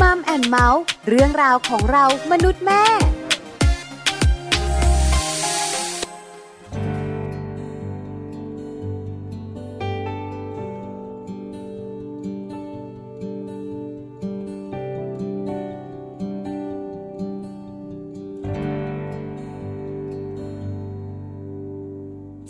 [0.00, 2.84] มัมแอนเมาส์เรื่องราวของเรามนุษย์แม่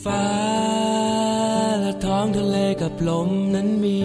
[0.04, 0.26] ฟ้า
[1.80, 4.03] และท้องทะเลกับลมนั้นมี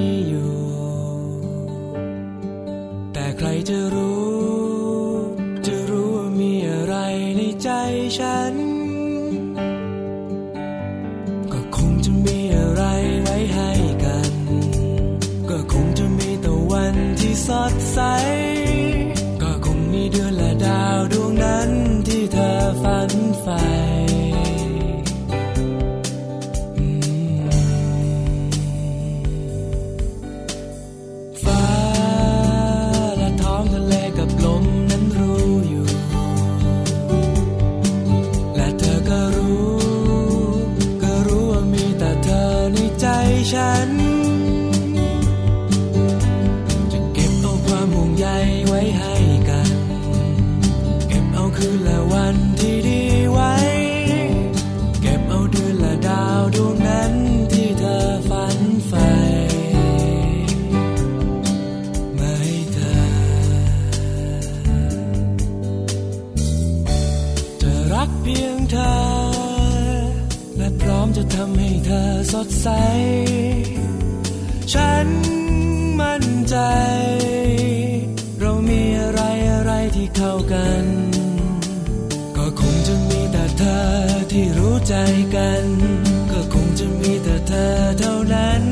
[80.09, 80.85] อะไรที่เข้ากัน
[82.37, 83.81] ก็คงจะมีแต่เธอ
[84.31, 84.95] ที่รู้ใจ
[85.35, 85.63] กัน
[86.31, 88.63] ก็คงจะมีแต่เธอเท่านั้น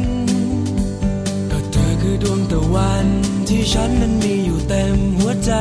[1.52, 3.06] ก็เธอคือดวงตะวัน
[3.48, 5.52] ที่ฉันนั้นมีอยู่เต็มหัวใจ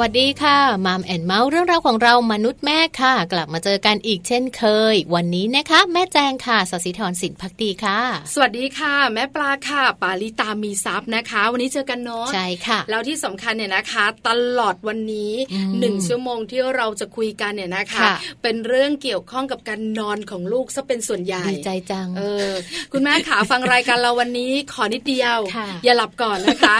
[0.00, 7.98] วัสดีค่ะมัมแอนเมาส์เรื่องราวของเรามนุษย์แม่ค่ะ กลับมาเจอกันอีกเช่นเคย วันนี้นะคะ แม่แจงค่ะสศิธรสินพักดีค่ะ
[8.34, 22.50] สวัสดีค่ะ แม่ปลาค่ะ ปาลิตามีซับนะคะ วันนี้เจอกันเนาะใช่ค่ะ แล้วที่สำคัญเนี่ยนะคะ ตลอดวันนี้อืมหนึ่งชั่วโมงที่เราจะคุยกันเนี่ยนะคะค่ะเป็นเรื่องเกี่ยวข้องกับการนอนของลูกซะเป็นส่วนใหญ่ดีใจจังเออ
[22.92, 26.76] คุณแม่ขาฟังรายการเราวันนี้ขอนิดเดียวค่ะอย่าหลับก่อนนะคะ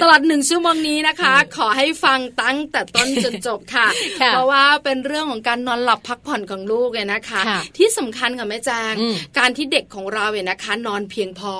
[0.00, 2.09] ตลอดหนึ่งชั่วโมงนี้นะคะ ขอให้ฟัง
[2.42, 3.88] ตั้งแต่ต้นจนจบค่ะ
[4.28, 7.40] เพราะว่าเป็นเรื่องของการนอนหลับพักผ่อนของลูกเลยนะคะ
[7.76, 8.94] ที่สำคัญกับแม่แจง
[9.38, 11.52] การที่เด็กของเราเนี่ยนะคะ นอนเพียงพอ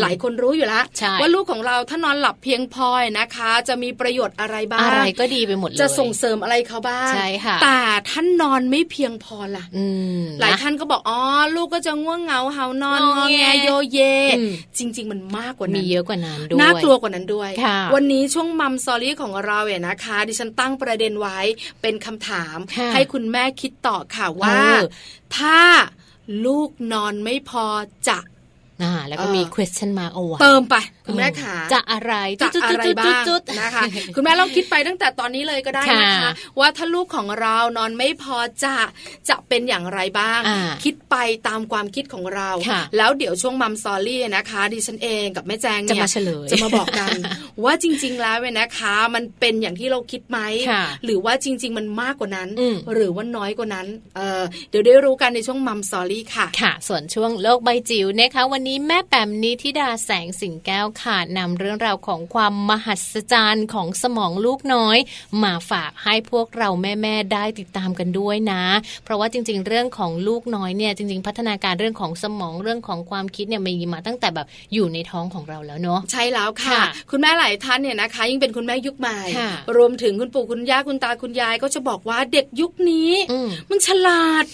[0.00, 0.84] หลายคนรู้อยู่แล้ว
[1.20, 7.78] ว่าลูกของเราถ้านอนหลับเพียงพอนะคะ จะมีประโยชน์อะไรบ้างอะไรก็ดีไปหมดเลยจะส่งเสริมอะไรเขาบ้างใช่ค่ะแต่
[8.10, 9.64] ท่านนอนไม่เพียงพอล่ะ
[10.40, 11.20] หลายท่านก็บอกอ๋อ
[11.56, 13.98] ลูกก็จะง่วงเหงาเหานอนงอแงโยเย
[14.78, 17.50] จริง ๆ มันมากกว่านั้นมีเยอะกว่านั้นด้วยน่ากลัวกว่านั้นด้วย
[17.94, 21.38] วันนี้ช่วงมัมซอรี่ของเราเนี่ยนะคะ ดิฉันตั้งประเด็นไว้
[21.82, 22.56] เป็นคำถาม
[22.94, 24.60] ให้คุณแม่คิดต่อค่ะว่า
[25.38, 25.60] ถ้า
[26.46, 27.66] ลูกนอนไม่พอ
[28.08, 28.18] จะ
[28.82, 30.76] อ่าแล้วก็มี question mark เอาไว้เติมไป
[31.06, 33.24] คุณแม่ขาจะอะไรจะอะไรบ้าง
[33.60, 33.82] นะคะ
[34.14, 36.30] คุณแม่ลองคิดไปตั้งแต่ตอนนี้เลยก็ได้นะคะ
[36.60, 38.74] ว่าถ้าลูกของเรานอนไม่พอจะ
[39.28, 40.40] จะเป็นอย่างไรบ้าง
[40.84, 41.16] คิดไป
[41.48, 42.50] ตามความคิดของเรา
[42.96, 47.10] แล้วเดี๋ยวช่วงมัมซอรี่นะคะดิฉันเองกับแม่แจงเนี่ยจะมาเฉลยจะมาบอกกัน
[47.64, 50.38] ว่าจริง ๆ แล้วเนี่ยนะคะ มันเป็นอย่างที่เราคิดไหม
[51.04, 52.48] หรือว่าจริง ๆ มันมากกว่านั้น
[52.94, 53.86] หรือว่าน้อยกว่านั้น
[54.16, 64.98] เเดี๋ยวได้รู้กันในช่วงมัมซอรี่ค่ะค่ะ ส่วนช่วงโลกใบจิ๋วนะคะวันนี้แม่แปมนิธิดาแสงสิงแก้วค่ะนำเรื่องราวของความมหัศจรรย์ของสมองลูกน้อย
[65.42, 68.64] มาฝากให้พวกเราแม่ๆได้ติดตามกันด้วยนะ
[69.04, 79.20] เพราะว่าจริง ๆ เรื่องของลูกน้อยเนี่ยจริง ๆ พัฒนาการเรื่องของสมองเรื่องของความคิดเนี่ยมีมาตั้งแต่แบบอยู่ในท้องของเราแล้วเนาะใช่แล้วค่ะ คุณแม่หลายท่านเนี่ยนะคะ ยิ่งเป็นคุณแม่ยุคใหม่
[79.76, 83.10] รวมถึงคุณปู่คุณย่าคุณตาคุณยายก็จะบอกว่าเด็กยุคนี้
[83.70, 84.44] มันฉลาด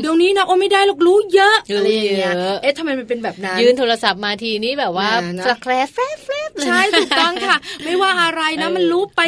[0.00, 2.32] เดี๋ยวนี้นะโอ้ไม่ได้หรอกรู้เยอะอะไรอย่างเงี้ย
[2.62, 5.08] เอ๊ะทำไมมันเป็นแบบนั้นยืนโทรศัพท์มาทีนี้แบบว่า
[5.46, 5.98] สแครฟแฟ
[6.48, 9.20] บใช่ถูกต้องค่ะ ไม่ว่าอะไรนะมันรู้ไป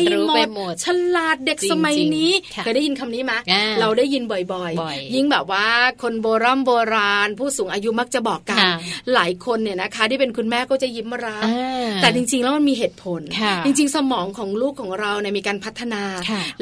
[0.54, 0.86] หมดฉ
[1.16, 2.30] ลาดเด็กสมัยนี้
[2.62, 3.32] เคยได้ยินคำนี้ไหม
[3.80, 4.22] เราได้ยิน
[4.52, 5.66] บ่อยๆ ยิ่งแบบว่า
[6.02, 8.58] คนโบราณโบราณ ผู้สูงอายุมักจะบอกกัน
[9.14, 11.46] หลายคนเนี่ยนะคะ ที่เป็นคุณแม่ก็จะยิ้มรับ
[12.02, 13.20] แต่จริง ๆ แล้วมันมีเหตุผล
[13.64, 16.02] จริง ๆ สมองของลูกของเราเนี่ยมีการพัฒนา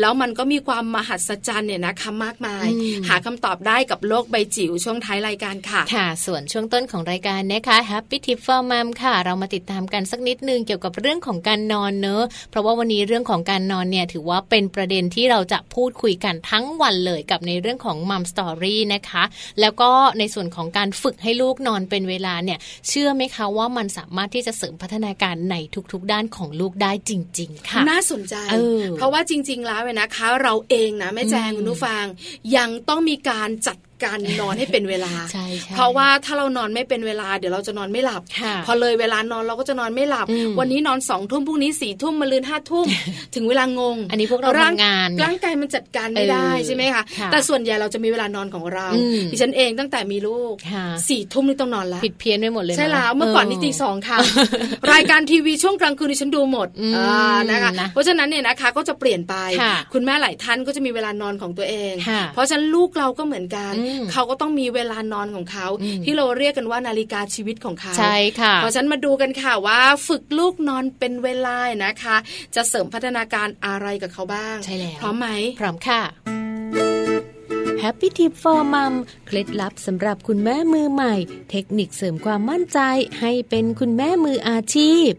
[0.01, 2.67] แล้วมันก็มีความมหัศจรรย์เนี่ยนะคะมากมาย
[3.09, 19.25] หาคำตอบได้กับโลกใบจิ๋วช่วงท้ายรายการค่ะ ค่ะ ส่วนช่วงต้นของรายการนะคะ Happy Tip for Mom ค่ะ เรามาติดตามกันสักนิดนึงเกี่ยวกับเรื่องของการนอนเนอะเพราะว่าวันนี้เรื่องของการนอนเนี่ยถือว่าเป็นประเด็นที่เราจะพูดคุยกันทั้งวันเลยกับในเรื่องของมัมสตอรี่นะคะ
[19.61, 22.59] แล้วก็ในส่วนของการฝึกให้ลูกนอนเป็นเวลาเนี่ย
[22.89, 25.57] เชื่อไหมคะว่ามันสามารถที่จะเสริมพัฒนาการใน
[25.93, 32.05] ทุกๆ ด้านของลูกได้จริง ๆ ค่ะ น่าสนใจเเพราะว่าจริง ๆ แล้วเนะคะ เราเองนะแม่แจงคุณผู้ฟัง
[32.57, 38.23] ยังต้องมีการจัด การนอนให้เป็นเวลาใช่เพราะว่าถ้าเรานอนไม่เป็นเวลาเดี๋ยวเราจะนอนไม่หลับ
[38.67, 40.27] พอเลยเวลานอนเราก็จะนอนไม่หลับ
[40.59, 42.87] วันนี้นอนสองทุ่มพรุ่งนี้สี่ทุ่มมาลืนห้าทุ่ม
[43.35, 47.03] ถึงเวลางง อันนี้พวกเราทำงานร่างกายมันจัดการไม่ได้ใช่ไหมคะ
[47.33, 48.87] แต่ส่วนใหญ่เราจะมีเวลานอนของเรา
[49.33, 50.55] ดิฉันเองตั้งแต่มีลูก
[51.09, 54.19] สี่ทุ่มนี่ต้องนอนแล้วผิดเพี้ยนไปหมดเลยใช่แล้วเมื่อก่อนนี่ตีสองค่ะ
[54.93, 56.69] รายการทีวีช่วงกลางคืนดิฉันดูหมด
[57.51, 59.35] นะคะเพราะฉะนั้นเนี่ยนะคะก็จะเปลี่ยนไป
[59.93, 61.95] คุณแม่หลายท่านก็จะมีเวลานอนของตัวเอง
[62.35, 63.73] เพราะฉะนั้นลูกเราก็เหมือนกัน
[64.13, 65.67] เขาก็ต้องมีเวลานอนของเขา
[66.05, 72.17] ที่เราเรียกกันว่านาฬิกาชีวิตของเขาใช่ค่ะเพราะฉะนั้นมาดูกันค่ะว่าฝึกลูกนอนเป็นเวลานะคะ
[72.55, 75.29] จะเสริมพัฒนาการอะไรกับเขาบ้างใช่แล้วพร้อมไหม
[75.61, 76.03] พร้อมค่ะ
[77.83, 78.95] Happy Tip for Mom
[79.27, 81.15] เคล็ดลับสำหรับคุณแม่มือใหม่
[81.51, 82.79] เทคนิคเสริมความมั่นใจ
[83.21, 85.11] ให้เป็นคุณแม่มืออาชีพ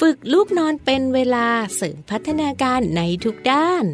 [0.00, 3.84] ฝึกลูกนอนเป็นเวลาเสริมพัฒนาการในทุกด้าน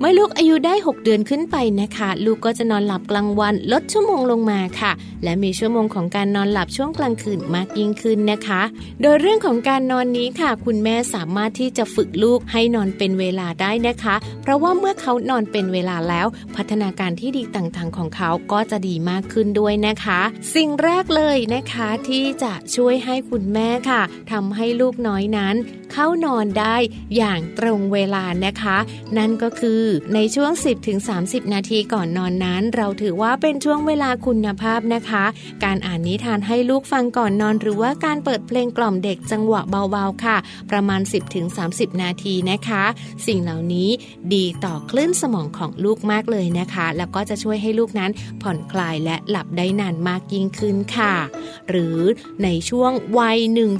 [0.00, 4.92] เมื่อลูกอายุได้ 6 เดือนขึ้นไปนะคะ ลูกก็จะนอนหลับกลางวันลดชั่วโมงลงมาค่ะ
[5.24, 8.62] และมีชั่วโมงของการนอนหลับช่วงกลางคืนมากยิ่งขึ้นนะคะ
[9.02, 16.26] โดยเรื่องของการนอนนี้ค่ะ คุณแม่สามารถที่จะฝึกลูกให้นอนเป็นเวลาได้นะคะ เพราะว่าเมื่อเขานอนเป็นเวลาแล้ว
[16.56, 20.20] พัฒนาการที่ดีต่างๆของเขาก็จะดีมากขึ้นด้วยนะคะ
[20.54, 24.02] สิ่งแรกเลยนะคะที่จะช่วยให้คุณแม่ค่ะ
[24.32, 25.54] ทำให้ลูกน้อยนั้น
[25.92, 26.76] เข้านอนได้
[27.16, 28.76] อย่างตรงเวลานะคะ
[29.16, 29.83] นั่นก็คือ
[30.14, 30.52] ในช่วง
[31.02, 35.24] 10-30 นาทีก่อนนอนนั้น เราถือว่าเป็นช่วงเวลาคุณภาพนะคะ
[35.64, 40.36] การอ่านนิทานให้ลูกฟังก่อนนอน หรือว่าการเปิดเพลงกล่อมเด็กจังหวะเบาๆค่ะ
[40.70, 41.00] ประมาณ
[41.50, 42.84] 10-30 นาทีนะคะ
[43.26, 43.88] สิ่งเหล่านี้
[44.34, 48.10] ดีต่อคลื่นสมองของลูกมากเลยนะคะ แล้วก็จะช่วยให้ลูกนั้น
[48.42, 51.14] ผ่อนคลายและหลับได้นานมากยิ่งขึ้นค่ะ
[51.68, 51.98] หรือ
[52.44, 53.38] ในช่วงวัย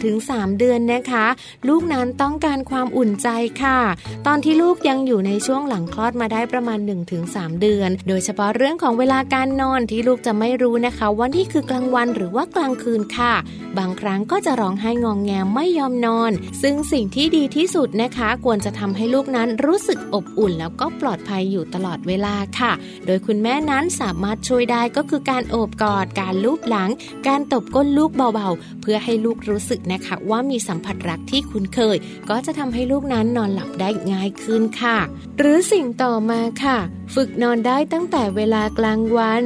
[0.08, 1.26] 1-3 เดือนนะคะ
[1.68, 3.28] ลูกนั้นต้องการความอุ่นใจ
[3.62, 3.78] ค่ะ
[4.26, 6.78] ตอนที่ลูกยังอยู่ในช่วงหลังคลอดมาได้ประมาณ
[7.20, 13.34] 1-3 เดือน โดยเฉพาะเรื่องของเวลาการนอนที่ลูกจะไม่รู้นะคะว่านี่คือกลางวันหรือว่ากลางคืนค่ะ
[13.78, 16.32] บางครั้งก็จะร้องไห้งองแงไม่ยอมนอน
[16.62, 22.72] ซึ่งสิ่งที่ดีที่สุดนะคะ ควรจะทำให้ลูกนั้นรู้สึกอบอุ่น แล้วก็ปลอดภัยอยู่ตลอดเวลาค่ะ
[23.06, 26.90] โดยคุณแม่นั้นสามารถช่วยได้ก็คือการโอบกอด การลูบหลัง
[27.28, 31.96] การตบก้นลูกเบาๆ เพื่อให้ลูกรู้สึกนะคะว่ามีสัมผัสรักที่คุ้นเคย
[32.30, 34.98] ก็จะทำให้ลูกนั้นนอนหลับได้ง่ายขึ้นค่ะ
[35.38, 36.78] หรือสิ่งต่อมาค่ะ
[37.14, 39.44] ฝึกนอนได้ตั้งแต่เวลากลางวัน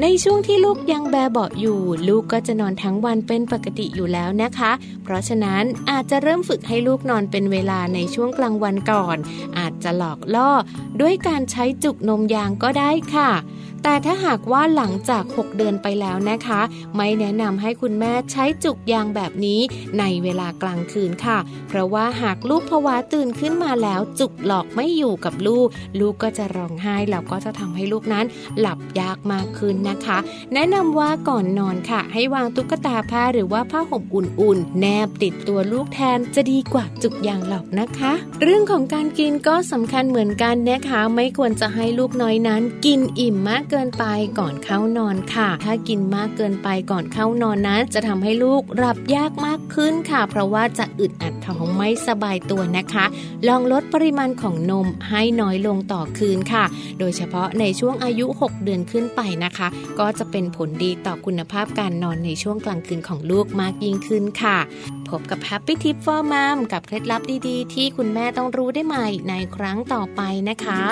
[0.00, 9.16] ในช่วงที่ลูกยังแบเบาะอยู่ ลูกก็จะนอนทั้งวันเป็นปกติอยู่แล้วนะคะ เพราะฉะนั้นอาจจะเริ่มฝึกให้ลูกนอนเป็นเวลาในช่วงกลางวันก่อน
[9.58, 10.50] อาจจะหลอกล่อ
[11.00, 13.30] ด้วยการใช้จุกนมยางก็ได้ค่ะ
[13.84, 16.60] แต่ถ้าหากว่าหลังจาก 6 เดือนไปแล้วนะคะ
[16.96, 19.60] ไม่แนะนำให้คุณแม่ใช้จุกยางแบบนี้
[19.98, 25.66] ในเวลากลางคืนค่ะ เพราะว่าหากลูกภาวะตื่นขึ้นมาแล้วจุกหลอกไม่อยู่กับลูก
[26.00, 28.26] ลูกก็จะร้องไห้แล้วก็จะทำให้ลูกนั้น
[28.60, 30.18] หลับยากมากขึ้นนะคะ
[30.54, 38.12] แนะนำว่าก่อนนอนค่ะ ให้วางตุ๊กตาผ้าหรือว่าผ้าห่มอุ่นๆ แนบติดตัวลูกแทนจะดีกว่าจุกยางหลอกนะคะ
[38.42, 44.06] เรื่องของการกินก็สำคัญเหมือนกันนะคะ ไม่ควรจะให้ลูกน้อยนั้น กินอิ่มมากเกินไป
[44.40, 53.04] ก่อนเข้านอนค่ะ ถ้ากินมากเกินไปก่อนเข้านอนนั้น จะทำให้ลูกหลับยากมากขึ้นค่ะ เพราะว่าจะอึดอัดท้องไม่สบายตัวนะคะ
[53.48, 56.64] ลองลดปริมาณของนมให้น้อยลงต่อคืนค่ะ
[56.98, 64.58] โดยเฉพาะในช่วงอายุ 6 เดือนขึ้นไปนะคะ ก็จะเป็นผลดีต่อคุณภาพการนอนในช่วงกลางคืนของลูกมากยิ่งขึ้นค่ะ
[65.08, 70.82] พบกับ Happy Tip for Mom กับเคล็ดลับดีๆ ที่คุณแม่ต้องรู้ได้ใหม่ในครั้งต่อไปนะคะ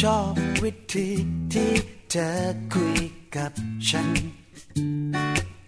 [0.00, 1.08] ชอบวิธี
[1.52, 1.72] ที่
[2.10, 2.30] เธอ
[2.72, 2.98] คุย
[3.36, 3.52] กับ
[3.88, 4.08] ฉัน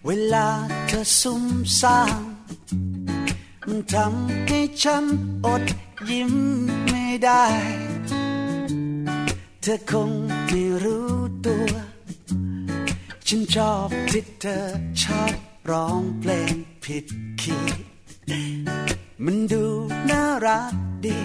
[0.06, 0.48] เวลา
[0.86, 1.44] เธอซุ่ม
[1.80, 2.22] ซ่าม
[3.66, 5.04] มันทำให้ฉัน
[5.46, 5.64] อด
[6.10, 6.32] ยิ้ม
[6.88, 7.44] ไม่ได้
[9.62, 10.10] เธอคง
[10.48, 11.10] ไม่รู้
[11.46, 11.72] ตัว
[13.26, 14.58] ฉันชอบที่เธอ
[15.02, 15.34] ชอบ
[15.70, 16.54] ร้องเพลง
[16.84, 17.06] ผิด
[17.40, 17.82] คีย์
[19.24, 19.64] มันดู
[20.10, 20.74] น่ารัก
[21.06, 21.18] ดี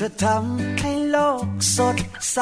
[0.00, 1.98] เธอทำให้โลกสด
[2.32, 2.38] ใส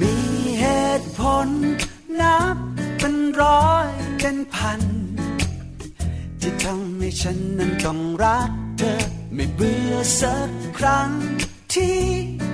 [0.00, 0.14] มี
[0.60, 0.66] เห
[1.00, 1.48] ตุผล
[2.20, 2.56] นับ
[2.98, 3.88] เป็นร้อย
[4.20, 4.80] เป็นพัน
[6.40, 9.02] ที่ทำให้ฉันนั้นต้องรักเธอ
[9.34, 11.10] ไม่เบื่อสักครั้ง
[11.74, 12.00] ที่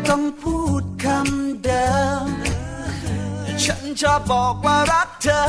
[0.09, 1.89] ต้องพูดคำเดิ
[2.25, 2.27] ม
[3.65, 5.43] ฉันชอบบอกว่ารักเธอ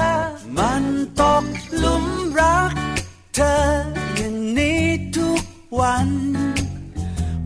[0.58, 0.84] มัน
[1.22, 1.46] ตก
[1.84, 2.06] ลุม
[2.40, 2.72] รัก
[3.36, 3.58] เธอ
[4.16, 4.82] อย่างนี้
[5.18, 5.44] ทุก
[5.82, 6.10] วัน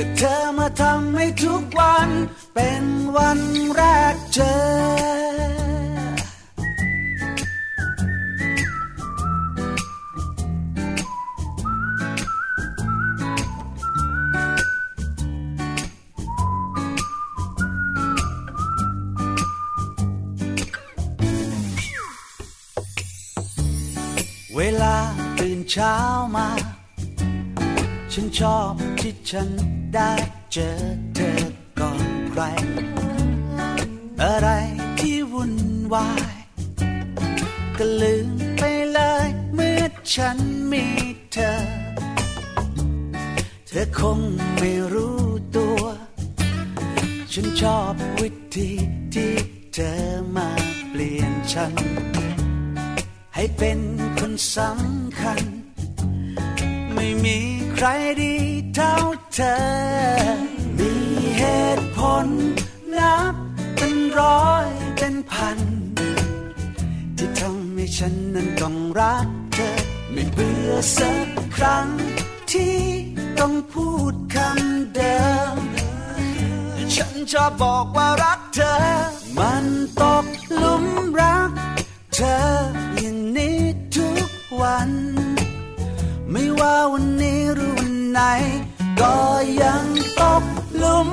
[0.00, 2.08] ก็เธอมาทำให้ทุกวัน
[2.54, 2.84] เป็น
[3.16, 3.38] วัน
[3.74, 3.82] แร
[4.14, 4.58] กเจอ
[24.56, 24.96] เวลา
[25.38, 25.94] ตื่นเช้า
[26.36, 26.77] มา
[28.20, 29.48] ฉันชอบที่ฉัน
[29.94, 30.12] ได้
[30.52, 30.70] เจอ
[31.14, 31.42] เธอ
[31.78, 32.42] ก่อนใคร
[34.22, 34.48] อะไร
[34.98, 35.54] ที่วุ่น
[35.94, 36.34] วาย
[37.78, 39.82] ก็ลืมไปเลย เมื่อ
[40.14, 40.38] ฉัน
[40.72, 40.84] มี
[41.32, 41.52] เธอ
[43.66, 44.20] เธอคง
[44.58, 45.20] ไม่รู้
[45.56, 45.82] ตัว
[47.32, 48.70] ฉันชอบวิธี
[49.14, 49.34] ที่
[49.74, 49.94] เธอ
[50.36, 50.48] มา
[50.90, 51.74] เปลี่ยนฉัน
[53.34, 53.78] ให้เป็น
[54.18, 55.57] คนสำคัญ
[57.00, 57.38] ไม่มี
[57.74, 57.86] ใคร
[58.22, 58.34] ดี
[58.74, 58.94] เท่า
[59.34, 59.56] เธอ
[60.78, 60.92] มี
[61.38, 61.42] เห
[61.76, 62.26] ตุผล
[62.96, 63.34] นับ
[63.76, 64.66] เป็นร้อย
[64.98, 65.58] เป็นพัน
[67.16, 69.70] ที่ทำให้ฉันนั้นต้องรักเธอ
[70.12, 71.88] ไม่เบื่อสักครั้ง
[72.52, 72.78] ที่
[73.38, 75.18] ต้องพูดคำเดิ
[75.54, 75.56] ม
[76.94, 78.74] ฉันชอบบอกว่ารักเธอ
[79.38, 79.64] มัน
[80.00, 80.26] ตก
[80.56, 80.84] หลุม
[81.20, 81.50] รัก
[82.14, 82.38] เธอ
[82.96, 83.58] อย่างนี้
[83.96, 84.28] ทุก
[84.62, 84.90] วัน
[86.30, 88.20] ไม่ว่าวันนี้หรือวันไหน
[89.00, 89.14] ก็
[89.62, 89.84] ยัง
[90.20, 90.44] ตก
[90.78, 91.10] หลุม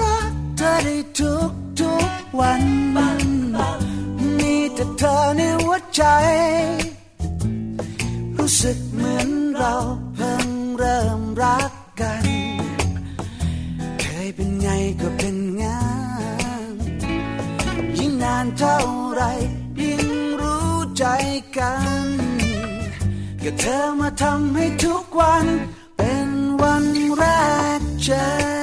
[0.00, 2.62] รักเธอได้ทุกทุกวัน
[4.38, 6.02] มีแต่เธอในหัวใจ
[8.36, 9.74] รู้สึกเหมือนเรา
[23.44, 25.46] ก็เธอมาทำให้ทุกวัน
[25.96, 26.28] เป็น
[26.60, 26.84] วัน
[27.16, 27.22] แร
[27.78, 28.08] กเจ
[28.56, 28.59] อ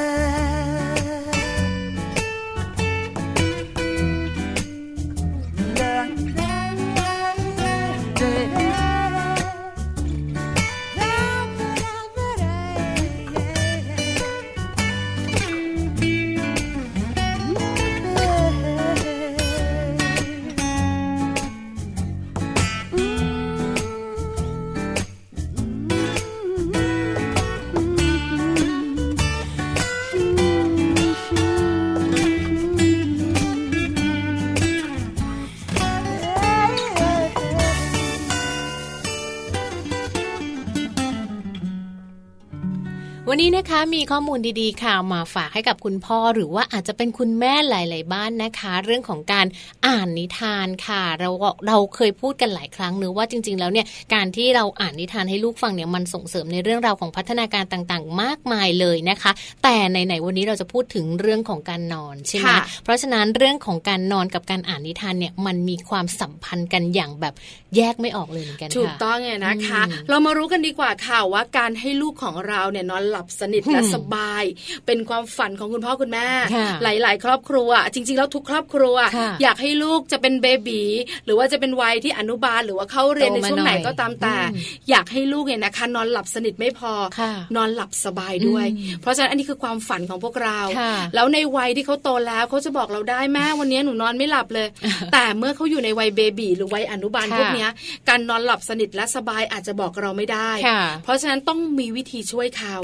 [43.68, 49.46] นนี้นะคะ มีข้อมูลดีๆค่ะมาฝากให้กับคุณพ่อหรือว่าอาจจะเป็นคุณแม่หลาย ๆ บ้านนะคะ เรื่องของการ
[49.88, 51.30] อ่านนิทานค่ะ เรา
[51.68, 59.32] เราเคยพูดกันหลายครั้งเนื้อว่าจริง ๆ แล้วเนี่ยการที่เราอ่านนิทานให้ลูกฟังเนี่ยมันส่งเสริมในเรื่องราวของพัฒนาการต่างๆ มากมายเลยนะคะ
[59.64, 62.50] แต่ไหนๆวันนี้เราจะพูดถึงเรื่องของการนอนใช่ไหม
[62.84, 67.34] เพราะฉะนั้นเรื่องของการนอนกับการอ่านนิทานเนี่ยมันมีความสัมพันธ์กันอย่างแบบ
[67.76, 74.44] แยกไม่ออกเลยเหมือนกันถูกต้องไงนะคะ เรามารู้กันดีกว่าค่ะว่าการให้ลูกของเราเนี่ยนอนหลับสนิทและสบาย
[74.86, 76.28] เป็นความฝันของคุณพ่อคุณแม่
[76.84, 78.96] หลาย ๆ ครอบครัว จริง ๆ แล้วทุกครอบครัว
[79.42, 80.82] อยากให้ลูกจะเป็นเบบี
[81.26, 84.36] หรือว่าจะเป็นวัยที่อนุบาลหรือว่าเข้าเรียนในช่วงไหนก็ตามแต่
[84.90, 86.94] อยากให้ลูกเนี่ยนะคะ นอนหลับสนิทไม่พอ
[87.56, 88.66] นอนหลับสบายด้วย
[89.02, 90.60] เพราะฉะนั้นอันนี้คือความฝันของพวกเรา
[91.16, 94.68] แล้วในวัยที่เขาโตแล้วเขาจะบอกเราได้แม่วันนี้หนูนอนไม่หลับเลย
[95.14, 97.68] แต่เมื่อเขาอยู่ในวัยเบบีหรือวัยอนุบาลพวกนี้
[98.10, 100.52] การนอนหลับสนิทและสบายอาจจะบอกเราไม่ได้
[101.04, 102.76] เพราะฉะนั้นต้องมีวิธีช่วยเขา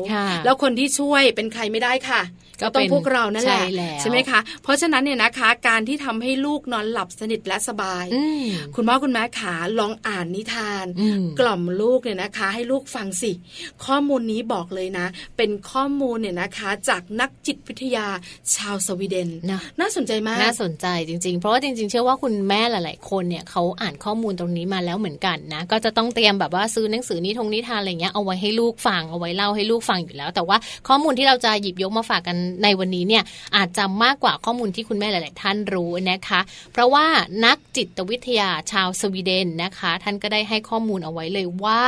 [0.45, 2.21] แล้วคนที่ช่วยเป็นใครไม่ได้ค่ะ
[2.61, 3.63] ก็ต้องพวกเรานั่นแหละ
[4.01, 8.05] ใช่ไหมคะ เพราะฉะนั้นเนี่ยนะคะ การที่ทำให้ลูกนอนหลับสนิทและสบาย
[8.75, 10.85] คุณพ่อคุณแม่ขาลองอ่านนิทาน
[11.39, 13.31] กล่อมลูกเนี่ยนะคะ ให้ลูกฟังสิ
[13.85, 15.05] ข้อมูลนี้บอกเลยนะ
[15.37, 18.07] เป็นข้อมูลเนี่ยนะคะ จากนักจิตวิทยา
[18.55, 30.52] ชาวสวีเดนนะน่าสนใจมากน่าสนใจจริง ๆ เพราะว่าจริง ๆ เชื่อว่าคุณแม่หลาย ๆ คนเนี่ยเขาอ่านข้อมูลตรงนี้มาแล้วเหมือนกันนะก็จะต้องเตรียมแบบว่าซื้อหนังสือนิทงนิทานอะไรเงี้ยเอาไว้ให้ลูกฟังเอาไว้เล่าให้ลูกฟังอยู่แล้วแต่ว่า
[30.87, 33.23] ข้อมูลที่เราจะหยิบยกมาฝากกันในวันนี้เนี่ย
[33.55, 36.39] อาจจะมากกว่าข้อมูลที่คุณแม่หลาย ๆ ท่านรู้นะคะ
[36.71, 37.05] เพราะว่า
[37.45, 41.81] นักจิตวิทยาชาวสวีเดนนะคะ ท่านก็ได้ให้ข้อมูลเอาไว้เลยว่า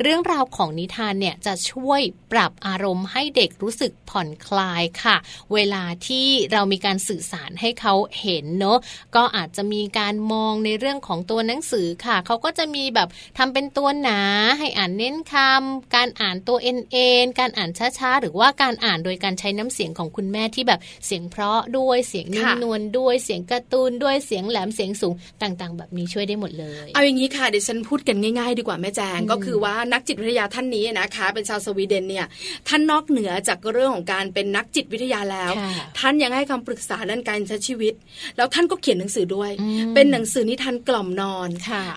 [0.00, 2.00] เรื่องราวของนิทานเนี่ยจะช่วย
[2.32, 5.16] ปรับอารมณ์ให้เด็กรู้สึกผ่อนคลายค่ะ
[5.54, 8.78] เวลาที่เรามีการสื่อสารให้เขาเห็นเนาะ
[9.16, 14.20] ก็อาจจะมีการมองในเรื่องของตัวหนังสือค่ะ เขาก็จะมีแบบทำเป็นตัวหนา
[14.58, 32.26] ให้อ่านเน้นคำการอ่านตัวเอ็นเอ็นการอ่านช้าหรือว่าการอ่านโดยการใช้น้ำเสียงของคุณแม่ที่แบบเสียงเพราะด้วยเสียงนุ่มนวลด้วยเสียงการ์ตูนด้วยเสียงแหลมเสียงสูงต่างๆ แบบนี้ช่วยได้หมดเลย เอาอย่างนี้ค่ะเดี๋ยวฉันพูดกันง่าย ๆ ดีกว่าแม่แจงก็คือว่านักจิตวิทยาท่านนี้นะคะ เป็นชาวสวีเดนเนี่ย
[32.68, 35.50] ท่านนอกเหนือจากเรื่องของการเป็นนักจิตวิทยาแล้ว
[35.98, 37.94] ท่านยังให้คำปรึกษาด้านการใช้ชีวิต
[38.36, 39.50] แล้วท่านก็เขียนหนังสือด้วย
[39.94, 41.48] เป็นหนังสือนิทานกล่อมนอน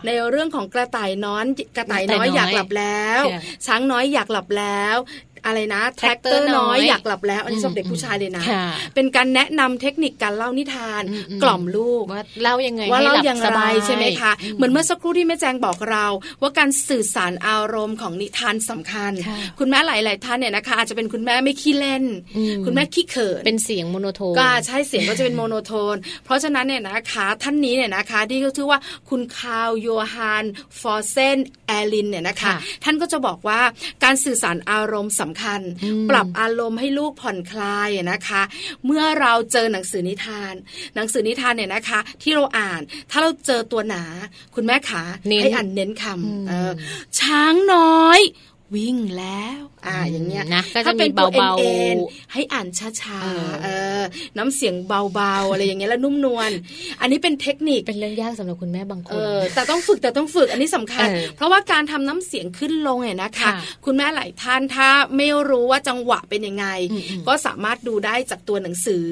[0.05, 3.21] ในเรื่องของกระต่ายน้อยกระต่ายน้อยอยากหลับแล้ว
[3.65, 4.97] ช้างน้อยอยากหลับแล้ว
[5.45, 8.43] อะไรนะแทรกเตอร์น้อยอยากหลับแล้ว อันนี้สำหรับเด็กผู้ชายเลยนะ
[8.95, 11.03] เป็นการแนะนำเทคนิคการเล่านิทาน
[11.43, 13.47] กล่อมลูกว่าเล่ายังไงว่าเล่ายังไง
[13.85, 16.05] ใช่ไหมคะ เหมือนเมื่อสักครู่ที่แม่แจงบอกเรา
[16.41, 19.11] ว่าการสื่อสารอารมณ์ของนิทานสำคัญ
[19.59, 22.03] คุณแม่หลาย ๆ ท่านเนี่ยนะคะอาจจะเป็นคุณแม่ไม่ขี้เล่น
[22.65, 28.79] คุณแม่ขี้เขินเป็นเสียง monotone ก็ใช่เสียงก็จะเป็น monotone เพราะฉะนั้นเนี่ยนะคะท่านนี้เนี่ยนะคะที่เขาชื่อว่า
[29.09, 30.45] คุณ Carl-Johan
[30.79, 32.53] Forssén Ehrlin เนี่ยนะคะ
[32.83, 33.61] ท่านก็จะบอกว่า
[34.03, 35.61] การสื่อสารอารมณ์สำคัญ
[36.09, 38.41] ปรับอารมณ์ให้ลูกผ่อนคลายนะคะ
[38.85, 40.53] เมื่อเราเจอหนังสือนิทาน
[40.95, 44.03] หนังสือนิทานเนี่ยนะคะ ที่เราอ่านถ้าเราเจอตัวหนา
[44.55, 45.01] คุณแม่ขา
[45.41, 48.19] ให้อ่านเน้นคำช้างน้อย
[48.75, 53.67] วิ่งแล้ว อ่าอย่างเงี้ยนะก็จะมีเบาๆให้อ่านช้าๆเอ
[53.99, 54.01] อ
[54.37, 56.51] น้ำเสียงเบาๆอะไรอย่างเงี้ยแล้วนุ่มนวล
[57.01, 63.49] อันนี้เป็นเทคนิคเป็นเรื่องยากสำหรับคุณแม่บางคนเออแต่ต้องฝึกแต่ต้องฝึกอันนี้สำคัญ เพราะว่าการทำน้ำเสียงขึ้นลงเนี่ยนะคะ
[63.85, 66.65] คุณแม่หลายท่านถ้าไม่รู้ว่าจังหวะเป็นยังไง
[67.27, 69.05] ก็สามารถดูได้จากตัวหนังสือ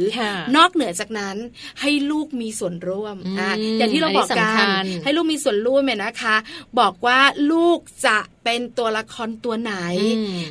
[0.55, 1.35] นอกเหนือจากนั้น
[1.81, 4.65] ให้ลูกมีส่วนร่วมอ่าอย่างที่เราบอกกัน
[5.03, 6.35] ให้ลูกมีส่วนร่วมเนี่ยนะคะ
[6.79, 7.19] บอกว่า
[7.51, 9.73] ลูกจะเป็นตัวละครตัวไหน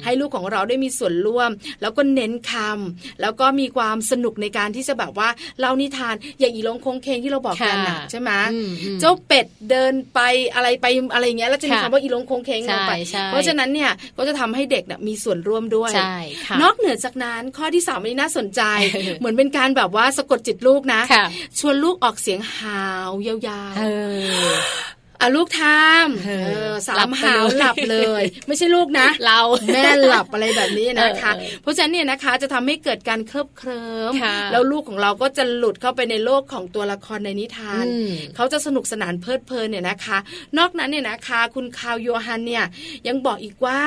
[0.04, 1.50] ให้ลูกของเราได้มีส่วนร่วม
[1.82, 5.28] แล้วก็เน้นคำแล้วก็มีความสนุกในการที่จะแบบว่า
[5.60, 8.30] เล่านิทานอย่างอีลงคงเคงที่เราบอกกันนะใช่ไหม
[9.00, 10.20] เจ้าเป็ดเดินไป
[10.54, 12.92] อะไรไปอะไรเงี้ยแล้วจะมีคำว่าอีลงคงเคงลงไป
[13.26, 15.90] เพราะฉะนั้นเนี่ยก็จะทำให้เด็กมีส่วนร่วมด้วย
[16.62, 18.62] นอกเหนือจากนั้นข้อที่สามนี้น่าสนใจ
[19.18, 21.00] เหมือนเป็นการแบบว่าสะกดจิตลูกนะ
[21.58, 23.36] ชวนลูกออกเสียงหาวยา
[23.70, 29.38] วๆ อะลูกทำสามหาวหลับเลย ไม่ใช่ลูกนะ เรา
[29.72, 31.32] แม่หลับอะไรแบบนี้นะคะ
[31.62, 34.12] เพราะฉะนั้นเนี่ยนะคะจะทำให้เกิดการเคลิบเคลิ้ม
[34.52, 37.84] แล้วลูกของเราก็จะหลุดเข้าไปในโลกของตัวละครในนิทาน
[38.36, 40.18] เขาจะสนุกสนานเพลิดเพลินเนี่ยนะคะ
[40.58, 42.64] นอกนั้นเนี่ยนะคะ คุณคาวโยฮันเนี่ย
[43.08, 43.80] ยังบอกอีกว่า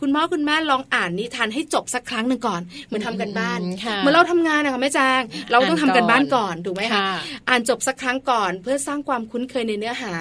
[0.00, 3.58] คุณพ่อคุณแม่ลองอ่านนิทานให้จบสักครั้งหนึ่งก่อนเหมือนทากันบ้าน
[3.98, 7.00] เหมือนเราทำงานนะคะแม่แจงเราต้องทำกันบ้านก่อนถูกไหมคะ
[7.48, 10.14] อ่านจบสักครั้งก่อนเพื่อสร้างความคุ้นเคยในเนื้อหา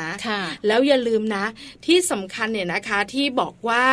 [0.67, 1.45] แล้วอย่าลืมนะ
[1.85, 3.83] ที่สำคัญเนี่ยนะคะที่บอกว่า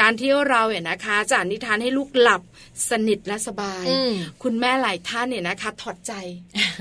[0.00, 2.42] การที่เราเนี่ยนะคะจะอ่านนิทานให้ลูกหลับ
[2.90, 3.84] สนิทและสบาย
[4.42, 6.12] คุณแม่หลายท่านเนี่ยนะคะ ถอดใจ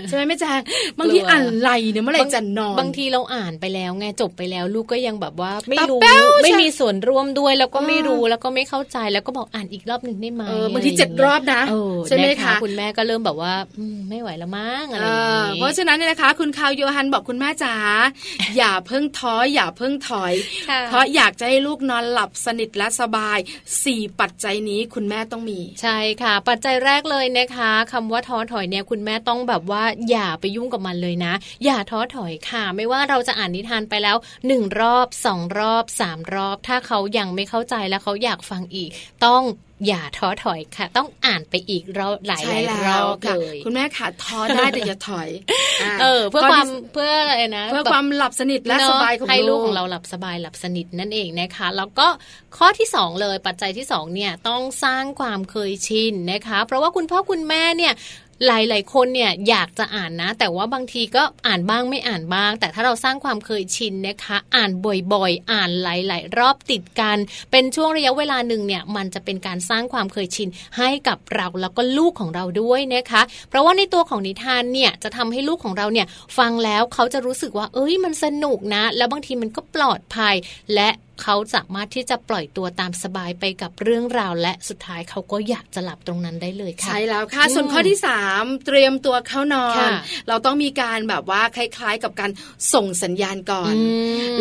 [0.08, 0.62] ใช่ไหมแม่แจง
[1.00, 6.00] บางทีอ่านไรเนี่ยเมื่อไหร่จะนอน บางทีเราอ่านไปแล้วไงจบไปแล้วลูกก็ยังแบบว่าไม่รู้
[6.44, 10.44] ไม่มีส่วนร่วมด้วยแล้วก็ไม่รู้แล้วก็ไม่เข้าใจแล้วก็บอกอ่านอีกรอบหนึ่งได้ไหม
[10.74, 11.62] บางทีเจ็ดรอบนะ
[12.08, 13.54] ใช่ไหมคะคุณแม่ก็เริ่มแบบว่า
[14.10, 15.06] ไม่ไหวแล้วมั้งอะไร
[15.56, 17.76] เพราะฉะนั้นเนี่ยนะคะ คุณคาวโยฮันบอกคุณแม่จ๋า
[18.58, 20.34] อย่าเพิ่งท้ออย่าเพิ่งถอย
[20.88, 23.38] เพราะอยากจะให้ลูกนอนหลับสนิทและสบาย
[23.84, 31.34] สี่ปัจจัยนี้คุณแม่ต้องมี ใช่ค่ะ ปัจจัยแรกเลยนะคะคำว่าท้อถอยเนี่ยคุณแม่ต้องแบบว่าอย่าไปยุ่งกับมันเลยนะ
[31.66, 38.90] อย่าท้อถอยค่ะ ไม่ว่าเราจะอ่านนิทานไปแล้วหนึ่งรอบสองรอบสามรอบ ถ้าเขายังไม่เข้าใจแล้วเขาอยากฟังอีก
[39.26, 39.44] ต้อง
[39.88, 45.30] อย่าท้อถอยค่ะ ต้องอ่านไปอีกรอบหลายหลายรอบเลยคุณแม่ค่ะท้อได้แต่อย่าถอย
[46.02, 52.08] เออ เพื่อความเพื่ออะไรนะเพื่อความหลับสนิทและสบายของให้ลูกของเราหลับสบายหลับสนิทนั่นเองนะคะ แล้วก็
[52.58, 57.94] ข้อที่ 2 เลยปัจจัยที่2เนี่ยต้องสร้างความเคยชินนะคะ เพราะว่าคุณพ่อคุณแม่เนี่ย
[58.46, 64.72] หลาย ๆ คนเนี่ยอยากจะอ่านนะ แต่ว่าบางทีก็อ่านบ้างไม่อ่านบ้าง แต่ถ้าเราสร้างความเคยชินนะคะ อ่าน
[65.14, 67.18] บ่อย ๆ อ่านหลาย ๆ รอบติดกัน
[67.52, 80.36] เป็นช่วงระยะเวลาหนึ่งเนี่ยมันจะเป็นการสร้างความเคยชินให้กับเราแล้วก็ลูกของเราด้วยนะคะ เพราะว่าในตัวของนิทานเนี่ยจะทำให้ลูกของเราเนี่ยฟังแล้วเขาจะรู้สึกว่า เอ้ยมันสนุกนะ แล้วบางทีมันก็ปลอดภัย
[80.74, 80.90] และ
[81.22, 87.98] เขาสามารถที่จะปล่อยตัวตามสบายไปกับเรื่องราว และสุดท้ายเขาก็อยากจะหลับตรงนั้นได้เลยค่ะใช่แล้วค่ะ ส่วนข้อที่
[88.32, 89.92] 3 เตรียมตัวเข้านอน
[90.28, 92.32] เราต้องมีการแบบว่าคล้ายๆ กับการ
[92.74, 93.74] ส่งสัญญาณก่อน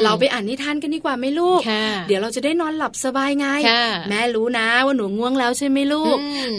[0.02, 1.60] เราไปอ่านนิทานกันดีกว่าไหมลูก
[2.08, 3.46] เดี๋ยวเราจะได้นอนหลับสบายไง
[4.10, 6.16] แม่รู้นะว่าหนูง่วงแล้วใช่ไหมลูก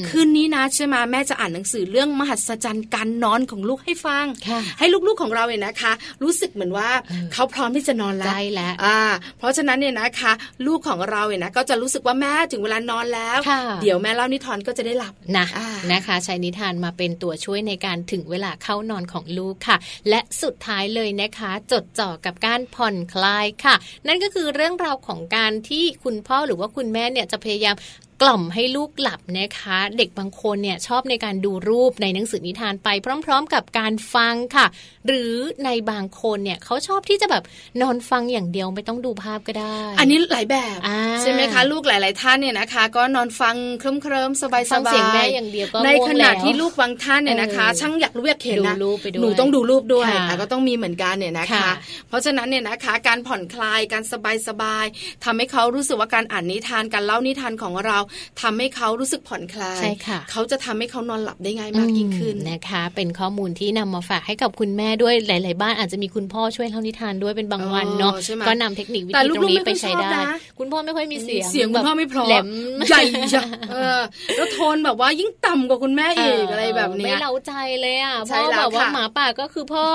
[0.10, 4.26] คืนนี้นะใช่ไหมแม่จะอ่านหนังสือเรื่องมหัศจรรย์การนอนของลูกให้ฟัง
[4.80, 6.90] ให้ลูกๆของเราเนี่ยนะคะ รู้สึกเหมือนว่า
[7.34, 8.74] เขาพร้อมที่จะนอนแล้วใช่แล้ว
[9.38, 10.32] เพราะฉะนั้นเนี่ยนะนะคะ
[10.68, 13.40] ลูกของเราเนี่ยนะก็จะรู้สึกว่าแม่ถึงเวลานอนแล้ว
[13.82, 15.46] เดี๋ยวแม่เล่านิทานก็จะได้หลับนะ
[15.94, 19.78] นะคะใช้นิทานมาเป็นตัวช่วยในการถึงเวลาเข้านอนของลูกค่ะ
[20.10, 23.76] และสุดท้ายเลยนะคะ จดจ่อกับการผ่อนคลายค่ะ
[24.08, 27.76] นั่นก็คือเรื่องราวของการที่คุณพ่อหรือว่าคุณแม่เนี่ยจะพยายาม
[28.22, 32.90] กล่อมให้ลูกหลับนะคะ เด็กบางคนเนี่ยชอบในการดูรูปในหนังสือนิทานไป
[33.26, 34.66] พร้อม ๆ กับการฟังค่ะ
[35.08, 35.34] หรือ
[35.66, 37.44] ในบางคนเนี่ยเขาชอบที่จะแบบ
[37.82, 40.78] นอนฟังอย่างเดียวไม่ต้องดูภาพก็ได้ อันนี้หลายแบบ
[41.22, 48.76] ใช่ไหมคะ ลูกหลาย ๆ ท่านเนี่ยนะคะ ก็นอนฟังเคลิ้มเคลิมสบายสบายเสียงแม่อย่างเดียวก็ในขณะที่ลูกบางท่านเนี่ยนะคะ ช่างอยากรู้อยากเห็นนะ
[49.22, 50.10] หนูต้องดูรูปด้วย
[50.42, 51.72] ก็ต้องมีเหมือนกันเนี่ยนะคะ
[52.08, 54.86] เพราะฉะนั้นเนี่ยนะคะ การผ่อนคลายการสบายสบาย
[55.24, 57.98] ทำให้เขารู้สึกว่าการอ่านนิทานการเล่านิทานของเรา
[58.42, 68.14] ทำให้เขาเขารู้สึกผ่อนคลายใช่ค่ะเขาจะทำให้เขานอนหลับได้ง่ายมากยิ่งขึ้นนะคะ เป็นข้อมูลที่นำมาฝากให้กับคุณแม่ด้วยหลาย ๆ บ้านอาจจะมีคุณพ่อช่วยเล่านิทานด้วยเป็นบางวันเนาะ
[68.48, 70.20] ก็นำเทคนิควิธีตรงนี้ไปใช้ได้
[70.60, 72.46] คุณพ่อไม่ค่อยมีเสียงเสียงคุณพ่อไม่พอแหลม
[72.88, 73.02] ใหญ่
[74.36, 79.86] แล้วโทนแบบว่ายิ่งต่ำกว่าคุณแม่อีกอะไรแบบนี้ไม่เล้าใจเลยอะพ่อแบบว่าหมาป่าก็คือพ่อ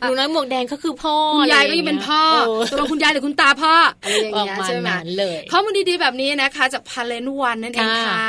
[0.00, 2.22] หนูน้อยหมวกแดงก็คือพ่อคุณยายก็ยังเป็นพ่อ
[2.78, 4.88] ตัวคุณยายหรือคุณตาพ่ออะไรอย่างเงี้ยใช่ไหม
[5.52, 8.18] ข้อมูลดี ๆ แบบนี้นะคะจากพาเลนวันนั่นเองค่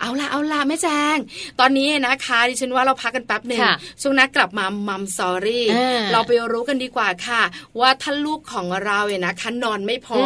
[0.00, 1.16] เอาละเอาละแม่แจง
[1.60, 3.60] ตอนนี้นะคะดิฉันว่าเราพักกันแป๊บหนึ่ง
[4.02, 5.66] ช่วงนักกลับมามัมซอรี่
[6.12, 7.42] เราไปรู้กันดีกว่าค่ะ
[7.80, 10.20] ว่าถ้าลูกของเราเนี่ยนะคะนอนไม่พอ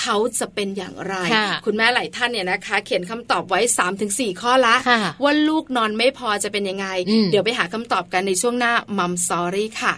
[0.00, 1.14] เขาจะเป็นอย่างไร
[1.64, 4.76] คุณแม่หลายท่านเนี่ยนะคะ เขียนคำตอบไว้3าถึงสข้อละ
[5.22, 6.86] ว่าลูกนอนไม่พอจะเป็นยังไง
[7.30, 9.94] เดี๋ยวไปหาคำตอบกันในช่วงหน้ามัมซอรี่ค่ะ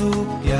[0.00, 0.59] Yeah.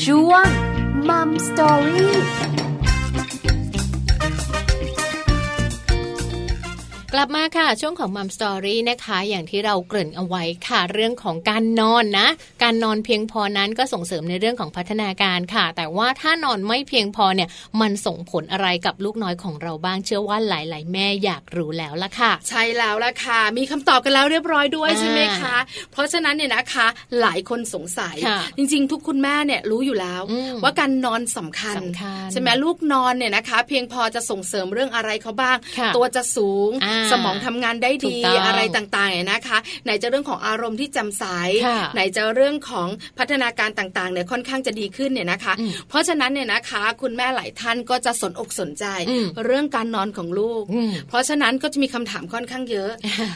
[0.00, 0.46] ช่วง
[1.08, 2.16] มัมสตอรี่
[7.14, 12.28] กลับมาค่ะช่วงของมัมสตอรี่นะคะ อย่างที่เราเกริ่นเอาไว้ค่ะ เรื่องของการนอนนะ
[12.62, 17.48] การนอนเพียงพอนั้นก็ส่งเสริมในเรื่องของพัฒนาการค่ะ แต่ว่าถ้านอนไม่เพียงพอเนี่ย
[17.80, 25.56] มันส่งผลอะไรกับลูกน้อยของเราบ้างเชื่อว่าหลาย ๆ แม่อยากรู้แล้วละค่ะ ใช่แล้วละค่ะ มีคำตอบกันแล้วเรียบร้อยด้วยอ่าใช่ไหมคะ
[25.92, 26.86] เพราะฉะนั้นเนี่ยนะคะ
[27.20, 41.24] หลายคนสงสัยค่ะจริง ๆ ทุกคุณแม่เนี่ยรู้อยู่แล้วอืมว่าการนอนสำคัญสำคัญใช่ไหมลูกนอนเนี่ยนะคะ เพียงพอจะส่งเสริมเรื่องอะไรเขาบ้างค่ะตัวจะสูงอ่าสมองทำงานได้ถูดีกต้องอะไรต่างๆเนี่ยนะคะ ไหนจะเรื่องของอารมณ์ที่แจำใส
[41.66, 42.88] ค่ะไหนจะเรื่องของ
[43.18, 52.90] พัฒนาการต่างๆเนี่ยค่อนข้างจะดีขึ้นเนี่ยนะคะอืมเพราะฉะนั้นเนี่ยนะคะ คุณแม่หลายท่านก็จะสนอกสนใจอืมเรื่องการนอนของลูกอืมเพราะฉะนั้นก็จะมีคำถามค่อนข้างเยอะ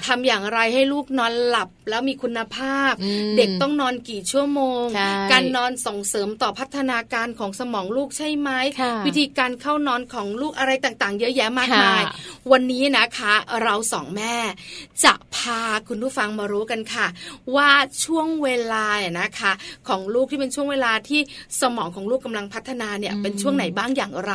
[0.06, 8.50] ทำอย่างไรให้ลูกนอนหลับแล้วมีคุณภาพอืมเด็กต้องนอนกี่ชั่วโมงใช่การนอนส่งเสริมต่อพัฒนาการของสมองลูกใช่ไหม
[8.80, 12.14] ค่ะวิธีการเข้านอนของลูกอะไรต่างๆ เยอะแยะมากมายค่ะ
[12.52, 14.36] วันนี้นะคะเราสองแม่
[15.04, 17.06] จะพาคุณผู้ฟังมารู้กันค่ะ
[17.56, 17.70] ว่า
[18.04, 19.52] ช่วงเวลาเนี่ยนะคะ
[19.88, 21.20] ของลูกที่เป็นช่วงเวลาที่
[21.60, 24.32] สมองของลูกกำลังพัฒนาเนี่ยเป็นช่วงไหนบ้างอย่างไร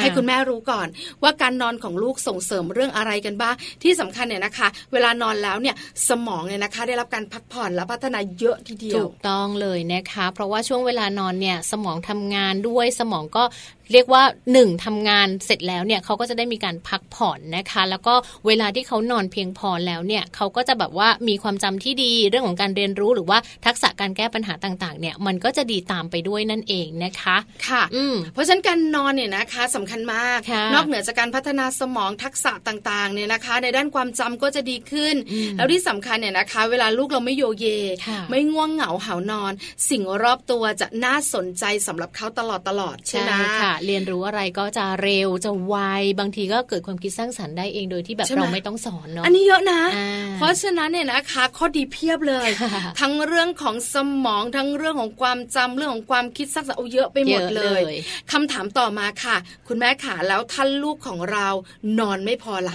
[0.00, 0.86] ให้คุณแม่รู้ก่อน
[1.22, 5.76] ว่าการนอนของลูกส่งเสริมเรื่องอะไรกันบ้างที่สำคัญเนี่ยนะคะ เวลานอนแล้วเนี่ย
[6.08, 13.44] สมองเนี่ยนะคะ ได้รับการพักผ่อนและพัฒนาเยอะทีเดียวถูกต้องเลยนะคะ เพราะว่าช่วงเวลานอนเนี่ยสมองทำงานด้วยสมองก็
[13.92, 18.14] เรียกว่าหนึ่งทำงานเสร็จแล้วเนี่ยเขาก็จะได้มีการพักผ่อนนะคะ แล้วก็
[18.46, 27.36] เวลาที่เขานอนเพียงพอแล้วเนี่ยเขาก็จะแบบว่ามีความจำที่ดีเรื่องของการเรียนรู้หรือว่าทักษะการแก้ปัญหาต่างๆ เนี่ยมันก็จะดีตามไปด้วยนั่นเองนะคะ
[27.68, 30.38] ค่ะอืเพราะฉะนั้นการนอนเนี่ยนะคะสำคัญมาก
[30.74, 35.14] นอกเหนือจากการพัฒนาสมองทักษะต่างๆเนี่ยนะคะ ในด้านความจำก็จะดีขึ้น
[35.56, 37.66] แล้วที่สำคัญเนี่ยนะคะ เวลาลูกเราไม่โยเย
[38.30, 39.52] ไม่ง่วงเหงาเหานอน
[39.90, 45.76] สิ่งรอบตัวจะน่าสนใจสำหรับเขาตลอดตลอดใช่ไหมค่ะเรียนรู้อะไรก็จะเร็วจะไว
[46.18, 49.80] บางทีก็เกิดความคิดสร้างสรรค์ได้เองโดยที่แบบเราไม่ต้องสอนเนาะอันนี้เยอะนะ
[50.36, 52.48] เพราะฉะนั้นเนี่ยนะคะข้อดีเพียบเลย
[53.00, 57.82] ทั้งเรื่องของสมองทั้งเรื่องของความจำเรื่องของความคิดสร้างสรรค์เยอะไปหมดเลย
[58.32, 59.36] คำถามต่อมาค่ะ
[59.68, 61.48] คุณแม่ขาแล้วท่านลูกของเรา
[61.98, 62.74] นอนไม่พอละ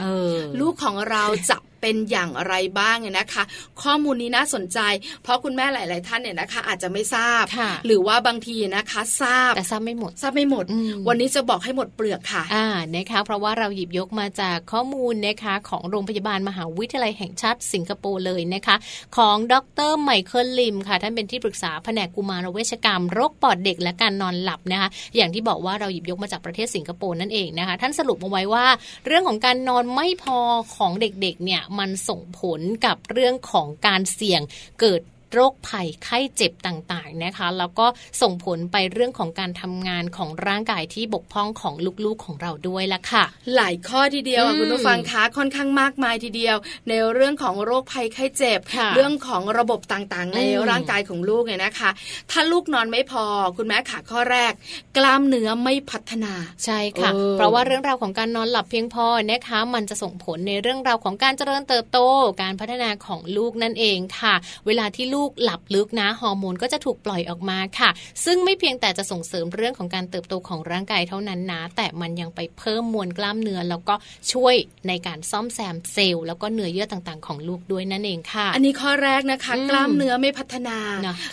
[0.60, 3.44] ลูกของเราจะ เป็นอย่างไรบ้างเนี่ยนะคะ
[3.84, 4.80] ข้อมูลนี้น่าสนใจ
[5.24, 7.44] เพราะคุณแม่หลาย ๆ ท่านเนี่ยนะคะ อาจจะไม่ทราบ
[7.86, 10.66] หรือว่าบางทีนะคะทราบแต่ทราบไม่หมดทราบไม่หมด
[11.08, 18.76] วันนี้จะบอกให้หมดเปลือกค่ะอ่านะคะเพราะว่าเราหยิบยกมาจากข้อมูลนะคะของโรงพยาบาลมหาวิทยาลัยแห่งชาติสิงคโปร์เลยนะคะ
[19.18, 19.56] ของด
[19.90, 28.66] รไมเคิลลิมค่ะท่านเป็นที่ปรึกษาแผนกกุมารเวชกรรมโรคปอดเด็กและการนอนหลับนะคะ อย่างที่บอกว่าเราหยิบยกมาจากประเทศสิงคโปร์นั่นเองนะคะ ท่านสรุปมาไว้ว่า
[29.08, 30.40] เรื่องของการนอนไม่พอ
[30.76, 34.42] ของเด็กๆเนี่ยมันส่งผลกับเรื่องของการเสี่ยง
[34.82, 35.02] เกิด
[35.34, 37.86] โรคภัยไข้เจ็บต่างๆนะคะ แล้วก็
[38.22, 43.24] ส่งผลไปเรื่องของการทำงานของร่างกายที่บกพร่องของลูกๆของเราด้วยละค่ะ
[43.56, 46.56] หลายข้อทีเดียวคุณผู้ฟังคะค่อนข้างมากมายทีเดียว
[46.90, 48.60] ในเรื่องของโรคภัยไข้เจ็บ
[48.96, 51.90] เรื่องของระบบต่างๆ ในร่างกายของลูกเนี่ยนะคะ
[52.32, 53.24] ถ้าลูกนอนไม่พอ
[53.58, 54.52] คุณแม่ขาข้อแรก
[54.98, 56.34] กล้ามเนื้อไม่พัฒนา
[56.66, 62.00] ใช่ค่ะเพราะว่าเรื่องราวของการนอนหลับเพียงพอนะคะ มันจะส่งผลในเรื่องราวของการเจริญเติบโต
[62.42, 64.34] การพัฒนาของลูกนั่นเองค่ะ
[64.68, 67.90] เวลาที่ลูกหลับลึกนะฮอร์โมนก็จะถูกปล่อยออกมาค่ะ
[68.26, 73.96] ซึ่งไม่เพียงแต่จะส่งเสริมเรื่องของการเติบโตของร่างกายเท่านั้นนะ แต่มันยังไปเพิ่มมวลกล้ามเนื้อแล้วก็
[74.34, 74.56] ช่วย
[74.88, 80.78] ในการซ่อมแซมเซลล์แล้วก็เนื้อเยื่อต่างๆ ของลูกด้วยนั่นเองค่ะ อันนี้ข้อแรกนะคะ กล้ามเนื้อไม่พัฒนา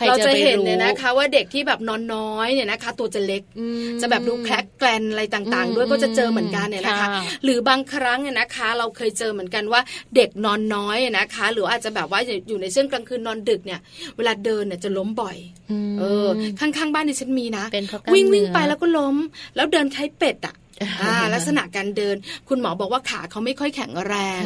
[0.08, 3.42] เราจะเห็นเนี่ยนะคะ ว่าเด็กที่แบบนอนน้อยเนี่ยนะคะ ตัวจะเล็ก
[4.00, 7.08] จะแบบดูแคลกแกลนอะไรต่างๆ ด้วยก็จะเจอเหมือนกันเนี่ยนะคะ
[7.44, 9.80] หรือบางครั้งเนี่ยนะคะ เราเคยเจอเหมือนกันว่า
[10.16, 13.75] เด็กนอนน้อยนะคะ หรืออาจจะแบบว่าอยู่ในช่วงกลางคืนนอนดึกเนี่ย
[14.16, 15.36] เวลาเดินเนี่ยจะล้มบ่อย
[16.00, 16.28] เออ
[16.60, 17.64] ข้างๆบ้านดิฉันมีนะ
[18.14, 19.16] วิ่งวิ่งไปแล้วก็ล้ม
[19.56, 20.54] แล้วเดินคล้ายเป็ดอะ
[21.34, 22.16] ลักษณะการเดิน
[22.48, 24.40] คุณหมอบอกว่าขาเขาไม่ค่อยแข็งแรง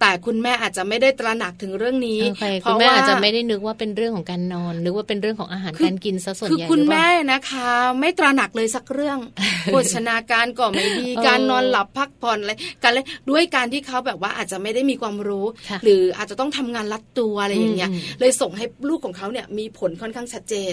[0.00, 2.20] แต่คุณแม่อาจจะไม่ได้ตระหนักถึงเรื่องนี้
[2.62, 7.68] เพราะว่าอาจจะไม่ได้นึกว่าเป็นเรื่องของการนอน นึกว่าเป็นเรื่องของอาหารการกินซะส่วนใหญ่คือคุณแม่นะคะ
[8.00, 9.18] ไม่ตระหนักเลยสักเรื่อง
[9.66, 15.46] โภชนาการก็ไม่ดีการนอนหลับพักผ่อนอะไรการเลยด้วยการที่เขาแบบว่าอาจจะไม่ได้มีความรู้
[15.84, 17.90] หรืออาจจะต้องทำงานรัดตัวอะไรอย่างเงี้ย
[18.20, 20.72] เลยส่งให้ลูกของเขาเนี่ยมีผลค่อนข้างชัดเจน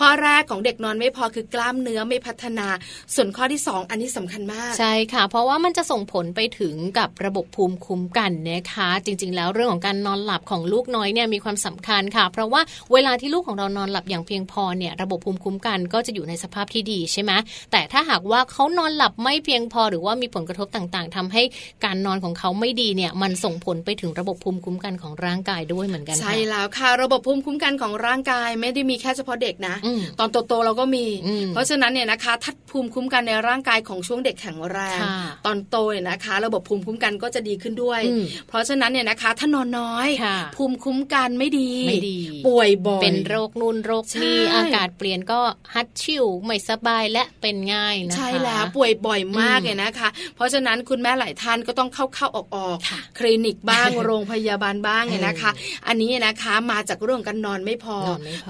[0.00, 2.66] ข้อแรกของเด็กนอนไม่พอคือกล้ามเนื้อไม่พัฒนา
[3.14, 12.60] ส่วนข้อที่ 2 อันนี้สำคัญมาก ใช่ค่ะ เพราะว่ามันจะส่งผลไปถึงกับระบบภูมิคุ้มกันนะคะ จริง ๆ แล้วเรื่องของการนอนหลับของลูกน้อยเนี่ยมีความสำคัญค่ะ เพราะว่า
[12.92, 17.32] เวลาที่ลูกของเรานอนหลับอย่างเพียงพอเนี่ยระบบภูมิคุ้มกันก็จะอยู่ในสภาพที่ดีใช่ไหม
[17.72, 21.42] แต่ถ้าหากว่าเขานอนหลับไม่เพียงพอหรือว่ามีผลกระทบต่างๆทำให้
[21.84, 29.74] การนอนของเขาไม่ดีเนี่ยมันส่งผลไปถึงระบบภูมิคุ้มกันของร่างกายด้วยเหมือนกันใช่แล้วค่ะระบบภูมิคุ้มกันของร่างกายไม่ได้มีแค่เฉพาะเด็กนะ
[30.18, 31.06] ตอนโตๆเราก็มี
[31.48, 35.00] เพราะฉะนั้นเนี่ยนะคะทัดภูมิคุ้มกันในร่างกายของช่วงเด็กแข็งแรง
[35.46, 38.00] ตอนโตเนี่ยนะคะ ระบบภูมิคุ้มกันก็จะดีขึ้นด้วย
[38.48, 40.08] เพราะฉะนั้นเนี่ยนะคะถ้านอนน้อย
[40.56, 45.40] ภูมิคุ้มกันไม่ดีไม่ดีป่วยบ่อยเป็นโรคนู่นโรคนี้อากาศเปลี่ยนก็
[45.74, 52.78] ฮัดชิวไม่สบายและเป็นง่ายนะคะใช่แล้วป่วยบ่อยมากเลยนะคะ เพราะฉะนั้นคุณแม่หลายท่านก็ต้องเข้าเข้าออกออก
[53.18, 55.50] คลินิกบ้างโรงพยาบาลบ้างเนี่ยนะคะ
[55.86, 57.96] อันนี้นะคะมาจากเรื่องการนอนไม่พอ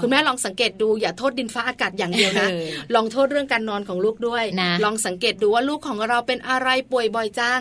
[0.01, 2.49] คุณแม่ลองสังเกตดูอย่าโทษดินฟ้าอากาศอย่างเดียวนะ
[2.95, 4.45] ลองโทษเรื่องการนอนของลูกด้วย
[4.85, 7.61] ลองสังเกตดูว่าลูกของเราเป็นอะไรป่วยบ่อยจ้าง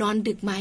[0.00, 0.52] นอนดึกไหม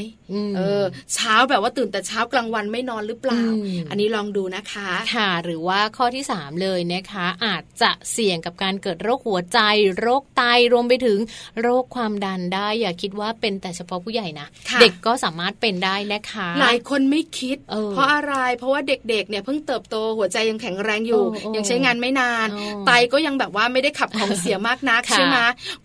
[0.58, 0.84] เออ
[1.14, 3.41] เช้าแบบว่าตื่นแต่เช้ากลางวันไม่นอนหรือเปล่า
[3.89, 9.60] อันนี้ลองดูนะคะค่ะ หรือว่าข้อที่ 3 เลยนะคะ อาจจะเสี่ยงกับการเกิดโรคหัวใจ
[9.99, 10.43] โรคไต
[10.74, 11.20] รวมไปถึง
[11.62, 14.47] โรคความดันได้ อย่าคิดว่าเป็นแต่เฉพาะผู้ใหญ่นะ
[14.82, 17.58] เด็กก็สามารถเป็นได้นะคะ หลายคนไม่คิด
[17.93, 21.24] เพราะอะไร เพราะว่าเด็กๆเนี่ยเพิ่งเติบโตหัวใจยังแข็งแรงอยู่
[21.56, 22.47] ยังใช้งานไม่นาน
[22.88, 25.38] ไตก็ยังแบบว่าไม่ได้ขับของเสียมากนักใช่ไหม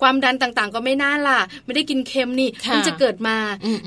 [0.03, 3.37] ความดันต่างๆ ก็ไม่น่าล่ะ ไม่ได้กินเค็มนี่มันจะเกิดมา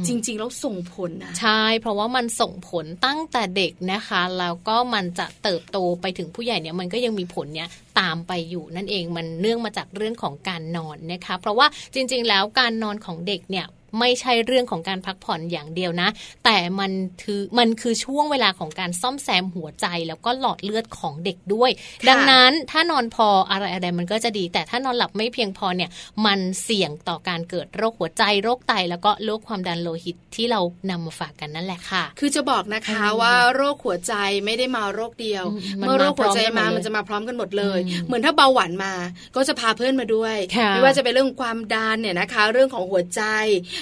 [0.07, 7.69] จริง ๆ แล้วส่งผลนะใช่ เพราะว่ามันส่งผลตั้งแต่เด็กนะคะ แล้วก็มันจะเติบโตไปถึงผู้ใหญ่เนี่ยมันก็ยังมีผลเนี่ย
[7.99, 13.65] ตามไปอยู่นั่นเองมันเนื่องมาจากเรื่องของการนอนนะคะ เพราะว่าจริง ๆ แล้วการนอนของเด็กเนี่ย
[13.99, 16.09] ไม่ใช่เรื่องของการพักผ่อนอย่างเดียวนะ
[16.45, 16.91] แต่มัน
[17.23, 21.71] คือมันคือช่วงเวลาของการซ่อมแซมหัวใจแล้วก็หลอดเลือดของเด็กด้วย
[22.09, 25.89] ดังนั้นถ้านอนพออะไรอะไรมันก็จะดี แต่ถ้านอนหลับไม่เพียงพอเนี่ย
[26.25, 34.13] มันเสี่ยงต่อการเกิดโรคหัวใจโรคไต แล้วก็โรคความดันโลหิตที่เรานำมาฝากกันนั่นแหละค่ะ คือจะบอกนะคะว่าโรคหัวใจ
[34.45, 35.43] ไม่ได้มาโรคเดียว
[35.77, 38.93] เมื่อโรคหัวใจมามันจะมาพร้อมกันหมดเลย เหมือนถ้าเบาหวานมา
[39.35, 40.37] ก็จะพาเพื่อนมาด้วย
[40.69, 43.21] ไม่ว่าจะเป็นเรื่องความดันเนี่ยนะคะ เรื่องของหัวใจ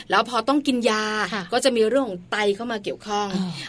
[0.09, 1.03] แล้วพอต้องกินยา
[1.53, 3.27] ก็จะมีเรื่องของไตเข้ามาเกี่ยวข้อง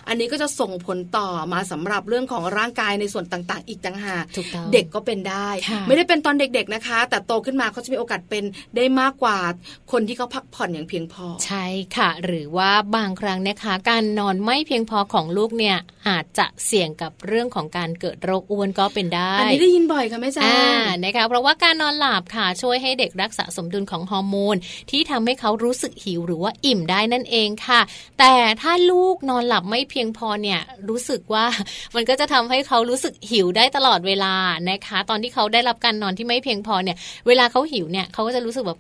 [0.09, 4.25] อันนี้ก็จะส่งผลต่อมาสำหรับเรื่องของร่างกายในส่วนต่างๆ อีกต่างหาก
[4.73, 5.49] เด็กก็เป็นได้
[5.89, 8.45] ไม่ได้เป็นตอนเด็กๆนะคะ แต่โตขึ้นมาเขาจะมีโอกาสเป็น
[8.77, 9.39] ได้มากกว่า
[9.93, 11.65] คนที่เขาพักผ่อนอย่างเพียงพอ ใช่
[11.97, 15.77] ค่ะ หรือว่าบางครั้งนะคะ การนอนไม่เพียงพอของลูกเนี่ย
[16.09, 20.51] อาจจะเสี่ยงกับเรื่องของการเกิดโรคอ้วนก็เป็นได้ อันนี้ได้ยินบ่อยค่ะแม่จ๋า
[21.05, 24.57] นะคะเพราะว่าการนอนหลับค่ะช่วยให้เด็กรักษาสมดุลของฮอร์โมน
[24.91, 27.81] ที่ทำให้เขารู้สึกหิวหรือว่าอิ่มได้นั่นเองค่ะ
[28.19, 31.45] แต่ถ้าลูกนอนหลับไม่เพียงพอเนี่ยรู้สึกว่า
[31.95, 34.35] มันก็จะทำให้เขารู้สึกหิวได้ตลอดเวลา
[34.71, 36.97] นะคะ ตอนที่เขาได้รับการนอนที่ไม่เพียงพอเนี่ย
[37.27, 38.79] เวลาเขาหิวเนี่ยเขาก็จะรู้สึกแบบ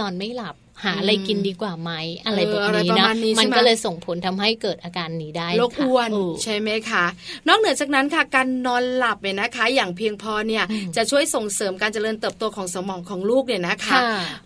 [0.00, 0.54] นอนไม่หลับ
[0.84, 1.90] หาอะไรกินดีกว่าไหม
[2.26, 3.06] อะไรแบบนี้นะ
[3.38, 6.10] มันก็เลยส่งผลทำให้เกิดอาการนี้ได้โรคอ้วน
[6.42, 7.04] ใช่ไหมคะ
[7.48, 10.64] นอกเหนือจากนั้นค่ะการนอนหลับเนี่ยนะคะ อย่างเพียงพอเนี่ย
[10.96, 13.98] จะช่วยส่งเสริมการเจริญเติบโตของสมองของลูกเนี่ยนะคะ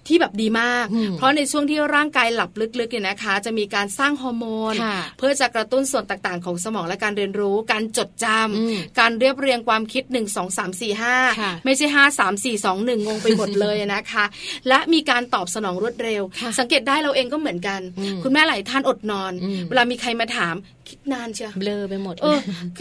[0.07, 4.75] ที่แบบดีมาก เพราะในช่วงที่ร่างกายหลับลึกๆเนี่ยนะคะ จะมีการสร้างฮอร์โมน
[5.19, 14.25] เพื่อจะกระตุ้นส่วนต่างๆ ของสมองและการเรียนรู้ การจดจำการเรียบเรียงความคิด 1 2 3 4 5 ไม่ใช่ 5 3 4 2 1 งงไปหมดเลยนะคะ
[14.69, 16.23] และมีการตอบสนองรวดเร็ว
[16.59, 17.81] สังเกตได้เราเองก็เหมือนกัน
[18.23, 19.33] คุณแม่หลายท่านอดนอน
[19.69, 20.55] เวลามีใครมาถาม
[20.89, 22.39] คิดนานเชียวเบลอไปหมดเออ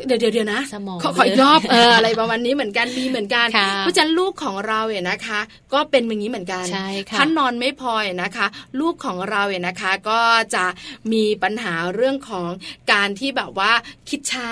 [0.08, 3.48] เดี๋ยวเดี๋ยวนะสมองขอขออีกรอบเอออะไรประมาณนี้เหมือนกันมีเหมือนกัน
[3.80, 5.40] เพราะฉะนั้นลูกของเราเนี่ยนะคะ
[5.74, 7.94] ก็เป็นอย่างนี้เหมือนกันใช่ค่ะท่านนอนไม่พอ
[8.24, 8.48] นะคะ
[8.80, 10.22] ลูกของเราเนี่ยนะคะ ก็
[10.56, 10.66] จะ
[11.14, 12.50] มีปัญหาเรื่องของ
[12.92, 13.72] การที่แบบว่า
[14.10, 14.50] คิดช้า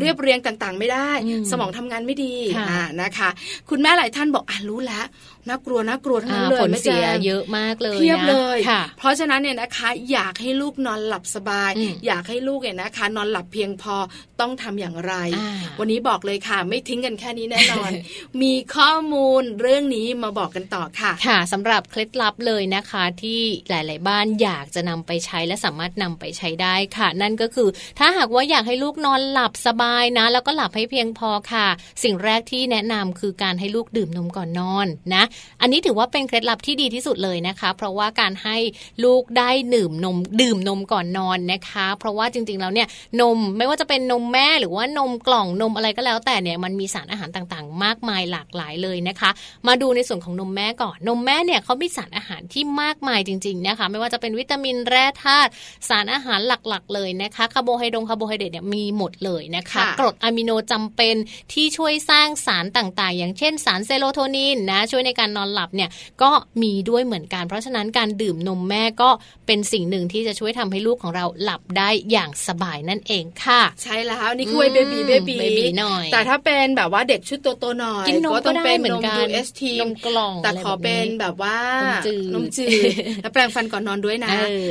[0.00, 1.10] เรียบเรียงต่างๆ ไม่ได้
[1.50, 2.34] สมองทำงานไม่ดี
[2.68, 3.28] อ่านะคะ
[3.70, 5.06] คุณแม่หลายท่านบอกอะรู้แล้ว
[5.48, 8.58] น่ากลัวน่ากลัวทั้งนั้นเลยผลเสียเยอะมากเลยเทียบเลย
[8.98, 11.70] เพราะฉะนั้นเนี่ยนะคะ อยากให้ลูกนอนหลับสบาย
[12.06, 13.94] อยากให้ลูกเนี่ยนะคะ นอนหลับเพียงพอ
[14.40, 15.14] ต้องทำอย่างไร
[15.78, 17.90] วันนี้บอกเลยค่ะ ไม่ทิ้งกันแค่นี้แน่นอน
[18.42, 27.68] มีข้อมูลเรื่องนี้มาบอกกันต่อค่ะ ค่ะสำหรับเคล็ดลับเลยนะคะที่หลาย ๆ บ้านอยากจะนำไปใช้และสามารถนำไปใช้ได้ค่ะ นั่นก็คือ
[27.98, 31.66] ถ้าหากว่าอยากให้ลูกนอนหลับสบายนะ แล้วก็หลับให้เพียงพอค่ะ
[32.02, 35.24] สิ่งแรกที่แนะนำคือการให้ลูกดื่มนมก่อนนอนนะ
[35.60, 38.56] อันนี้ถือว่าเป็นเคล็ดลับที่ดีที่สุดเลยนะคะ เพราะว่าการให้
[39.04, 42.88] ลูกได้ดื่มนมดื่มนมก่อนนอนนะคะ เพราะว่าจริง ๆแล้วเนี่ย
[43.20, 49.30] นมไม่ว่าจะเป็นนมแม่หรือว่านมกล่องนมอะไรก็แล้วแต่เนี่ยมันมีสารอาหารต่างๆ มากมายหลากหลายเลยนะคะ
[49.66, 55.50] มาดูในส่วนของนมแม่ก่อนนมแม่เนี่ยเขามีสารอาหารที่มากมายจริงๆนะคะไม่ว่าจะเป็นวิตามินแร่ธาตุ
[55.88, 61.14] สารอาหารหลักๆ เลยนะคะคาร์โบไฮเดรตคาร์โบไฮเดรตเนี่ยมีหมดเลยนะคะกรดอะมิโนจำเป็น
[61.52, 65.90] ที่ช่วยสร้างสารต่างๆ อย่างเช่นสารเซโรโทนินนะช่วยในการนอนหลับเนี่ย
[66.22, 66.30] ก็
[66.62, 69.10] มีด้วยเหมือนกัน เพราะฉะนั้นการดื่มนมแม่ก็
[69.46, 75.36] เป็นสิ่งหนึ่งที่จะช่วยทำให้ลูกของเราหลับได้อย่างสบายนั่นเองค่ะ ใช่แล้วนี่คือ baby baby
[75.78, 82.70] หน่อย แต่ถ้าเป็นแบบว่าเด็กชุดโตๆหน่อยกินนมก็ต้องเป็นเหมือนกันเอสทีนมกล่องแต่ขอเป็นแบบว่านมจืดนมจืด
[83.22, 84.30] แล้วแปรงฟันก่อนนอนด้วยนะ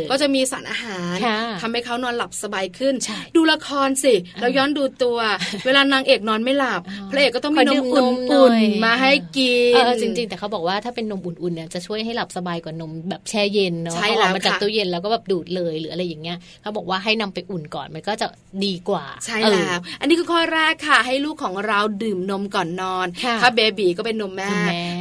[0.09, 1.15] ก็จะมีสารอาหาร
[1.61, 2.93] ทำให้เขานอนหลับสบายขึ้น
[3.35, 5.17] ดูละครสิเราย้อนดูตัว
[5.65, 6.81] เวลานางเอกนอนไม่หลับ
[7.11, 18.27] พระเอกก็ต้องมีนมอุ่นๆมาให้กินจริง ๆ แต่เขาบอกว่าถ้าเป็นนมอุ่นๆเนี่ยจะช่วยให้หลับสบายกว่านมแบบแช่เย็นเนาะเอาออกมาจากตู้เย็นแล้วก็แบบดูดเลยหรืออะไรอย่างเงี้ยเขาบอกว่าให้นำไปอุ่นก่อนมันก็จะ
[18.65, 23.07] ดีกว่า ใช่แล้วอันนี้คือข้อแรกค่ะ ให้ลูกของเราดื่มนมก่อนนอน
[23.41, 24.49] ถ้าเบบีก็เป็นนมแม่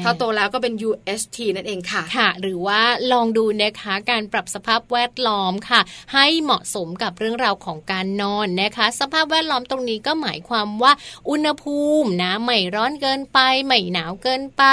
[0.04, 2.80] ถ้าโตแล้วก็เป็น UST นั่นเองค่ะค่ะ หรือว่า
[3.12, 5.80] ลองดูนะคะการปรับสภาพแวดล้อมค่ะ
[6.14, 10.92] ให้เหมาะสมกับเรื่องราวของการนอนนะคะ สภาพแวดล้อมตรงนี้ก็หมายความว่า
[11.30, 14.64] อุณหภูมินะไม่ร้อนเกินไปไม่หนาวเกินไป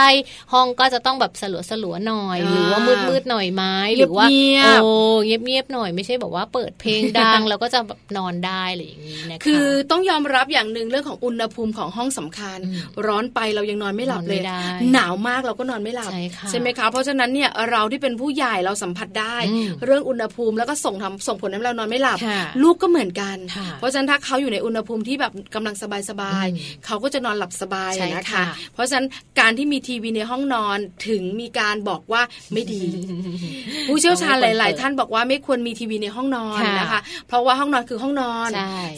[0.53, 3.63] ห้องก็จะต้องแบบสลัวสลัวหน่อย หรือว่ามืดมืดหน่อยไหม
[3.97, 4.25] หรือว่า
[4.81, 4.91] โอ้
[5.25, 12.59] เงียบเงียบหน่อยไม่ใช่บอกว่าเปิดเพลงดัง แล้วก็จะแบบนอนได้อะไรอย่างนี้นะคะคือต้องยอมรับอย่างหนึ่งเรื่องของอุณหภูมิของห้องสำคัญ
[13.07, 14.41] ร้อนไปเรายังนอนไม่หลับเลย
[14.93, 16.11] หนาวมากเราก็นอนไม่หลับ
[16.49, 19.35] ใช่ไหมคะเพราะฉะนั้นเนี่ยเราที่เป็นผู้ใหญ่เราสัมผัสได้
[19.85, 22.17] เรื่องอุณหภูมิแล้วก็ส่งทำส่งผลให้เรานอนไม่หลับ
[22.63, 23.37] ลูกก็เหมือนกัน
[23.79, 25.75] เพราะฉะนั้นถ้าเขาอยู่ในอุณหภูมิที่แบบกำลัง
[26.09, 29.07] สบายๆเขาก็จะนอนหลับสบายนะคะ เพราะฉะนั้น
[29.39, 30.77] การที่มีทีวีในห้องนอน
[31.07, 32.21] ถึงมีการบอกว่า
[32.53, 32.83] ไม่ดี
[33.87, 38.49] ผู้เชี่ยวชาญหลาย ๆ ท่านบอกว่าไม่ควรมีทีวีในห้องนอนนะคะ เพราะว่าห้องนอนคือห้องนอน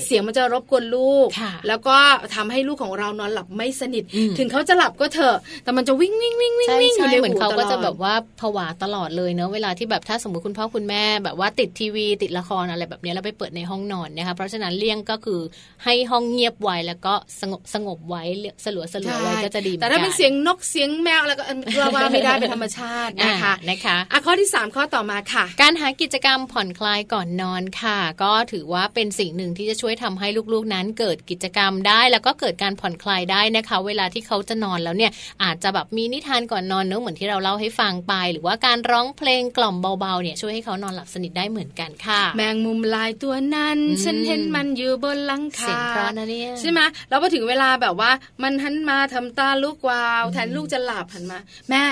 [0.05, 1.27] เสียงมันจะรบกวนลูก
[1.67, 1.97] แล้วก็
[2.35, 4.03] ทำให้ลูกของเรานอนหลับไม่สนิท
[4.37, 15.39] ถึงเขาจะหลับก็เถอะ แต่มันจะวิ่งวิ่งวิ่งวิ่งวิ่งอยู่ในหูตลอดเหมือนเขาก็จะแบบว่าผวาตลอดเลยเนอะเวลาที่แบบถ้าสมมติคุณพ่อคุณแม่แบบว่าติดทีวีติดละครอะไรแบบนี้แล้วไปเปิดในห้องนอนนะคะเพราะฉะนั้นเลี่ยงก็คือ
[15.83, 18.23] ให้ห้องเงียบไว้แล้วก็สงบสงบไว้
[18.65, 21.43] สลัวสลัวไว้ก็จะดีแต่ถ้าเป็นเสียงนกเสียงแมวแล้วก็
[21.79, 35.11] เราว่าไม่ได้เป็นธรรมชาตินะคะนะคะอะข้อที่ 3 ข้อต่อมาค่ะ การหากิจกรรมผ่อนคลายก่อนนอนค่ะ ก็ถือว่าเป็นสิ่งหนึ่งที่จะช่วยทำให้ลูกๆนั้นเกิดกิจกรรมได้ แล้วก็เกิดการผ่อนคลายได้นะคะ เวลาที่เขาจะนอนแล้วเนี่ย
[35.43, 48.11] อาจจะแบบมีนิทานก่อนนอนเนอะเหมือนที่เราเล่าให้ฟังไป หรือว่าการร้องเพลงกล่อมเบาๆเนี่ยช่วยให้เขานอนหลับสนิทได้เหมือนกันค่ะ แมงมุมลายตัวนั้น ฉันเห็นมันอยู่บนหลังคาเสียงเพราะนะเนี่ยใช่ไหมแล้วพอถึงเวลาแบบว่า
[48.43, 51.83] มันหันมาทำตาลูกวาว แทนลูกจะหลับหันมา แม่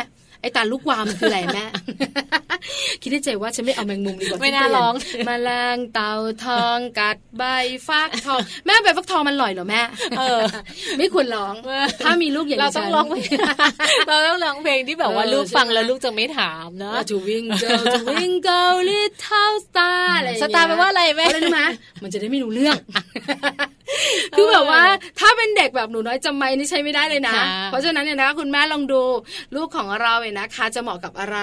[0.41, 1.65] ไอ้ตาลูกวามันคืออะไรแม่
[3.01, 4.93] คิดในใจว่าฉันไม่เอาแมงมุมดีกว่าไม่น่าร้อง
[5.27, 6.13] มาแรงเต่า
[6.45, 7.43] ทองกัดใบ
[7.87, 9.81] ฟักทอง แม่ใบฟักทองมันลอยเหรอแม่
[10.19, 10.41] เออ
[10.97, 11.55] ไม่ควรร้อง
[12.03, 13.05] ถ้ามีลูกอย่างนี้เราต้องร้อง
[14.07, 21.61] เราต้องร้องเพลงที่แบบว่าลูกฟังแล้วลูกจะไม่ถามเนาะ To winkle to winkle little star อะไรสตาร์แปลว่าอะไรแม่อะไรรู้ไหม
[22.03, 22.77] มันจะได้ไม่รู้เรื่อง
[24.35, 24.83] คือแบบว่า
[25.19, 27.33] ถ้าเป็นเด็กแบบหนูน้อยจำไม่นี่ใช้ไม่ได้เลยนะ
[27.65, 29.01] เพราะฉะนั้นเนี่ยนะคุณแม่ลองดู
[29.55, 31.37] ลูกของเราเนี่ยนะคะจะเหมาะกับอะไร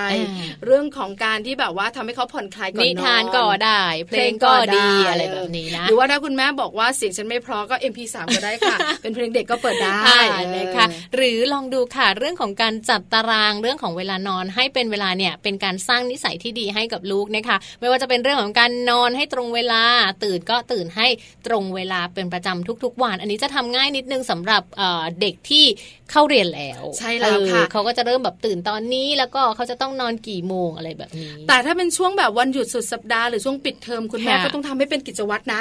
[0.67, 10.19] เรื่องของการที่แบบว่าทำให้เขาผ่อนคลายก่อนนอนนิทานก็ได้ เพลงก็ดีอะไรแบบนี้นะหรือว่าถ้าคุณแม่บอกว่าเสียงฉันไม่เพราะก็ MP3 ก็ได้ค่ะ เป็นเพลงเด็กก็เปิดได้
[10.53, 10.87] เลยค่ะ
[11.17, 19.83] หรือลองดูค่ะเรื่องของการจัดตารางเรื่องของเวลานอนให้เป็นเวลาเนี่ยเป็นการสร้างนิสัยที่ดีให้กับลูกนะคะ ไม่ว่าจะเป็นเรื่องของการนอนให้ตรงเวลา
[20.25, 21.07] ตื่นก็ตื่นให้
[21.47, 24.63] ตรงเวลาเป็นประจำทุก ๆ วัน อันนี้จะทำง่ายนิดนึงสำหรับ
[25.21, 25.65] เด็กที่
[26.13, 35.61] เข้าเรียนแล้ว ใช่แล้วค่ะเขาก็จะเริ่มแบบตื่นตอนนี้แล้วก็เขาจะต้องนอนกี่โมงอะไรแบบนี้ แต่ถ้าเป็นช่วงแบบวันหยุดสุดสัปดาห์หรือช่วงปิดเทอมคุณแม่ก็ต้องทำให้เป็นกิจวัตรนะ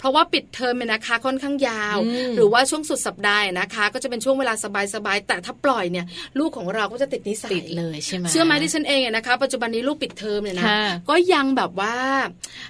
[0.00, 1.96] เพราะว่าปิดเทอมเนี่ยนะคะค่อนข้างยาว
[2.36, 4.54] หรือว่าช่วงสุดสัปดาห์นะคะ ก็จะเป็นช่วงเวลา
[4.94, 6.06] สบายๆแต่ถ้าปล่อยเนี่ย
[6.38, 10.68] ลูกของเราก็จะติดนิสัยติดเลยใช่ไหมเชื่อไหมดิฉันเองนะคะ ปัจจุบันนี้ลูกปิดเทอมเนี่ยนะ
[11.08, 11.94] ก็ยังแบบว่า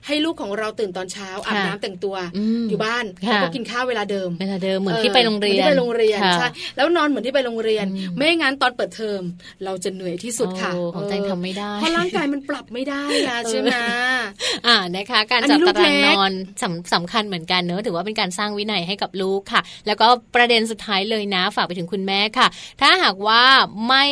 [0.06, 2.16] ให้ลูกของเราตื่นตอนเช้าอาบน้ำแต่งตัว
[2.68, 7.86] อยู่บ้านแล้วก็กินข้าวเวลาเดิมเวลาเดิมเหมือนที่ไปโรงเรียนที่ไปโรงเรียนใช่แล้วนอนเหมือนที่ไปโรงเรียน
[8.16, 9.22] ไม่งั้นตอนเปิดเทอม
[9.64, 13.68] เราจะเหนื่อยที่สุดค่ะของใจทำไม่ได้เพราะร่างกายมันปรับไม่ได้นะใช่ไหม
[14.66, 16.32] อ่านะคะ การจัดตารางนอน
[16.62, 22.49] สำสำคัญเหมือนกันเนอะถือว่าเป็นการสร้างวินัยให้กับลูกค่ะ แล้วก็ประเด็นสุดท้ายเลยนะ ฝากไปถึงคุณแม่ค่ะ
[22.80, 23.43] ถ้าหากว่า
[23.86, 24.05] ไม่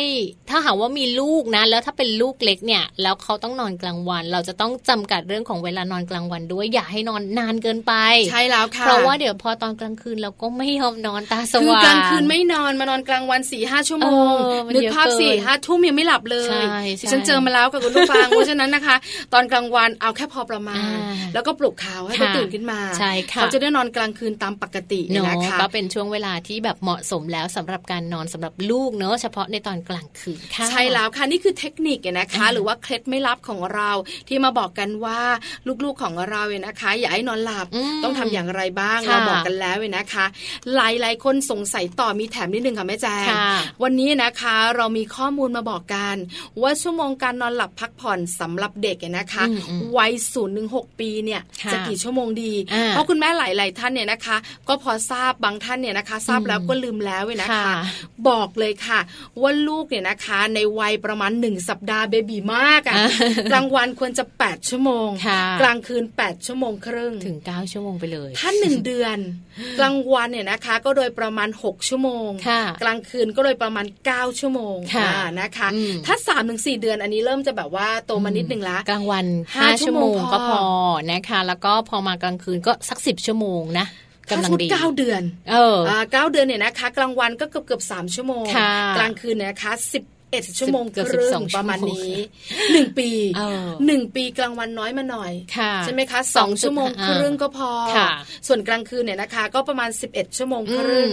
[0.49, 7.93] ถ้าหากว่ามีลูกนะ แล้วถ้าเป็นลูกเล็กเนี่ย แล้วเขาต้องนอนกลางวัน เราจะต้องจำกัดเรื่องของเวลานอนกลางวันด้วยอย่าให้นอนนานเกินไป
[8.31, 14.35] ใช่แล้วค่ะเพราะว่าเดี๋ยวพอตอนกลางคืนเราก็ไม่ยอมนอนตาสว่างคือกลางคืนไม่นอนมานอนกลางวันสี่ห้าชั่วโมง
[14.73, 18.95] นึกภาพสี่ห้าทุ่มยังไม่หลับเลยฉันเจอมาแล้วกับคุณผู้ฟังเพราะฉะนั้นนะคะ
[19.33, 20.97] ตอนกลางวันเอาแค่พอประมาณ
[21.33, 33.91] แล้วก็ปลุกเขาให้เขาตื่นขึ้นมาใช่ค่ะเขาจะได้นอนกลางคืนตามปกตินะคะก็เป็นช่วงเวลาที่แบบเหมาะสมแล้วสำหรับการนอนสำหรับลูกเนอะเฉพาะในตอนกลางคืนค่ะใช่แล้วค่ะนี่คือเทคนิคนะคะ หรือว่าเคล็ดไม่ลับของเรา
[34.27, 35.19] ที่มาบอกกันว่า
[35.83, 37.67] ลูกๆของเราเนี่ยนะคะ อย่าให้นอนหลับ
[38.03, 40.25] ต้องทำอย่างไรบ้างเราบอกกันแล้วเว้นะคะ
[40.75, 43.27] หลายๆ คนสงสัยต่อมีแถมนิดนึงค่ะแม่แจ้ง
[43.83, 46.15] วันนี้นะคะเรามีข้อมูลมาบอกกัน
[46.61, 49.43] ว่าชั่วโมงการนอนหลับพักผ่อนสำหรับเด็กนะคะ
[49.97, 51.41] วัยศูนย์ถึงหกปีเนี่ย
[51.71, 52.53] จะกี่ชั่วโมงดี
[52.89, 54.37] เพราะคุณแม่หลาย ๆ ท่านเนี่ยนะคะ
[54.67, 57.73] ก็พอทราบบางท่านเนี่ยนะคะ ทราบแล้วก็ลืมแล้วเว้ยนะคะ
[58.29, 58.99] บอกเลยค่ะ
[59.41, 62.95] ว่าลูกเนี่ยนะคะ ในวัยประมาณหนึ่งสัปดาห์เบบีมากอะ
[63.51, 65.09] กลางวันควรจะ 8 ชั่วโมง
[65.61, 68.96] กลางคืน 8 ชั่วโมงครึ่งถึง 9 ชั่วโมงไปเลย ถ้าหนึ่งเดือน
[69.79, 72.29] กลางวันเนี่ยนะคะ ก็โดยประมาณ 6 ชั่วโมง
[72.83, 74.77] กลางคืนก็โดยประมาณ 9 ชั่วโมง
[75.41, 75.67] นะคะ
[76.05, 79.25] ถ้า3าถึงสเดือนอันนี้เริ่มจะแบบว่าโตมานิดนึงละกลางวัน
[79.55, 80.61] ห้าชั่วโมงก็พอ
[81.11, 83.87] นะคะ แล้วก็พอมากลางคืนก็สักสิบชั่วโมงนะ
[84.31, 85.21] กำลังดีเก้าเดือน
[85.51, 85.77] เออ
[86.11, 88.45] เก้าเดือนเนี่ยนะคะ กลางวันก็เกือบเกือบสามชั่วโมง
[88.97, 92.13] กลางคืนเนี่ยนะคะสิบ 11ชั่วโมงครึ่งประมาณนี้
[92.73, 93.09] หนึ่งปี
[93.85, 95.31] หนึ่งปีกลางวันน้อยมาหน่อย
[95.83, 97.71] ใช่ไหมคะสองชั่วโมงครึ่งก็พอ
[98.47, 101.09] ส่วนกลางคืนเนี่ยนะคะ ก็ประมาณ 11 ชั่วโมงครึ่ง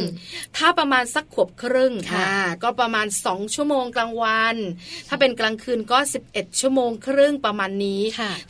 [0.56, 2.28] ถ้าประมาณสักขวบครึ่งค่ะ
[2.62, 4.56] ก็ประมาณ 2 ชั่วโมงกลางวัน
[5.08, 5.98] ถ้าเป็นกลางคืนก็
[6.28, 8.00] 11 ชั่วโมงครึ่งประมาณนี้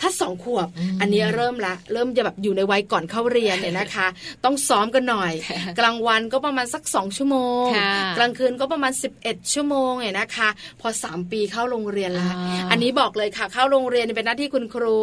[0.00, 0.68] ถ้าสองขวบ
[1.00, 4.06] อันนี้เริ่มละ เริ่มจะแบบอยู่ในวัยก่อนเข้าเรียนเนี่ยนะคะ
[4.44, 5.32] ต้องซ้อมกันหน่อย
[5.78, 7.66] กลางวันก็ประมาณสักสองชั่วโมง
[8.18, 8.92] กลางคืนก็ประมาณ
[9.22, 10.48] 11 ชั่วโมงเนี่ยนะคะ
[10.80, 12.34] พอ 3 ปีเข้าโรงเรียนแล้ว
[12.70, 14.98] อันนี้บอกเลยค่ะ เข้าโรงเรียนเป็นหน้าที่คุณครู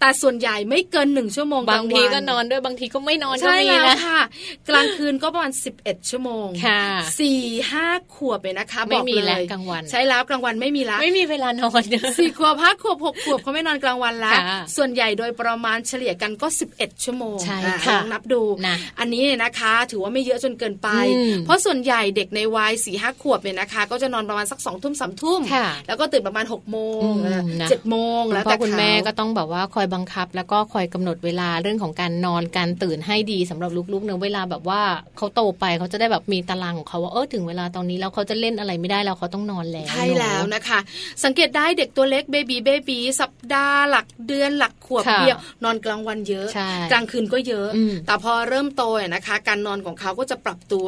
[0.00, 4.20] แต่ส่วนใหญ่ไม่เกินหนึ่งชั่วโมงบางทีก็นอนด้วยบางทีก็ไม่นอนก็มีนะค่ะ
[4.68, 6.48] กลางคืนก็ประมาณ 11 ชั่วโมง
[7.20, 7.40] สี่
[7.70, 11.82] ห้าขวบเลยนะคะบอกเลยกลางวัน ใช่แล้วกลางวันไม่มีละไม่มีเวลานอน
[12.18, 14.32] สี่ขวบห้าขวบหกขวบเขาไม่นอนกลางวันละ
[14.76, 16.46] ส่วนใหญ่โดยประมาณเฉลี่ยกันก็
[16.76, 18.42] 11 ชั่วโมงใช่ค่ะลองนับดู
[18.98, 20.88] อันนี้นะคะ ถือว่าไม่เยอะจนเกินไป
[21.44, 25.40] เพราะส่วนใหญ่เด็กในวัยสี่ห้าขวบเนี่ยนะคะ ก็จะนอนประมาณสักสองทุ่มสามทุ่ม
[25.86, 27.00] แล้วก็ตื่นประมาณ6กโมง
[27.70, 34.80] เจ็ดโมงแล้วแต่คุณแม่ก็ต้องแบบว่าคอยบังคับ แล้วก็คอยกำหนดเวลาเรื่องของการนอนการตื่นให้ดีสำหรับลูกๆเนื้อเวลาแบบว่า
[35.16, 40.78] เขาโตไปเขาจะได้แบบมีตารางของเขาว่าเออถึงเวลาตอนนี้แล้วเขาจะเล่นอะไรไม่ได้แล้วเขาต้องนอนแล้วใช่แล้วนะคะ
[41.24, 46.48] สังเกตได้เด็กตัวเล็กเบบีเบบีสัปดาห์หลักเดือนหลักขวบเดียวนอนกลางวันเยอะ
[46.92, 47.68] กลางคืนก็เยอะ
[48.06, 48.82] แต่พอเริ่มโต
[49.14, 50.86] นะคะ การนอนของเขาก็จะปรับตัว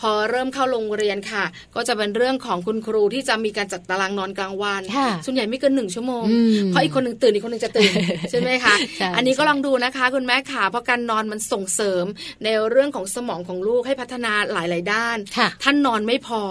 [0.00, 1.44] พอเริ่มเข้าโรงเรียนค่ะ
[1.74, 4.82] ก็จะเป็นเรื่องของคุณครูที่จะมีการจัดตารางนอนกลางวัน
[5.24, 6.24] ส่วนใหญ่ไม่เกินหนึ่งชั่วโมง
[6.68, 7.92] เพราะอีกคนหนึ่งตื่นอีกคนหนึ่งจะตื่น
[8.30, 8.74] ใช่ไหมคะ
[9.16, 12.04] อันนี้ก็ลองดูนะคะ คุณแม่ขาเพราะการนอนมันส่งเสริม
[12.44, 15.16] ในเรื่องของสมองของลูกให้พัฒนาหลาย ๆ ด้าน
[15.62, 16.42] ท่านนอนไม่พอ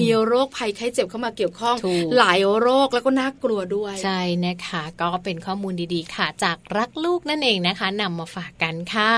[0.00, 1.76] มีโรคภัยไข้เจ็บเข้ามาเกี่ยวข้อง
[2.18, 9.12] หลายโรคแล้วก็น่ากลัวด้วย ใช่นะคะ ก็เป็นข้อมูลดี ๆ ค่ะ จากรักลูกนั่นเองนะคะนำมาฝากกันค่ะ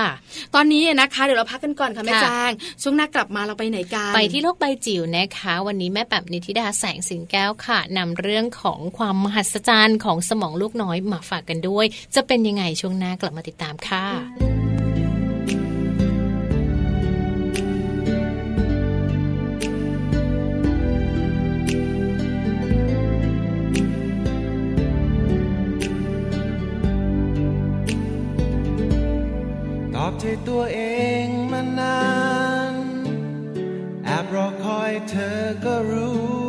[0.55, 2.51] ตอนนี้นะคะเดี๋ยวเราพักกันก่อนค่ะแม่แจ้ง
[2.81, 11.85] ช่วงหน้ากลับมาเราไปไหนกันไปที่โลกใบจิ๋วนะคะ วันนี้แม่แบบนิติดาแสงสิงแก้วค่ะนำเรื่องของความมหัศจรรย์ของสมองลูกน้อยมาฝากกันด้วย
[12.15, 14.05] จะเป็นยังไงช่วงหน้ากลับมาติดตามค่ะ
[30.19, 30.81] ใจตัวเอ
[31.25, 32.03] งมานา
[32.71, 32.73] น
[34.05, 36.44] แอบรอคอยเธอก็รู้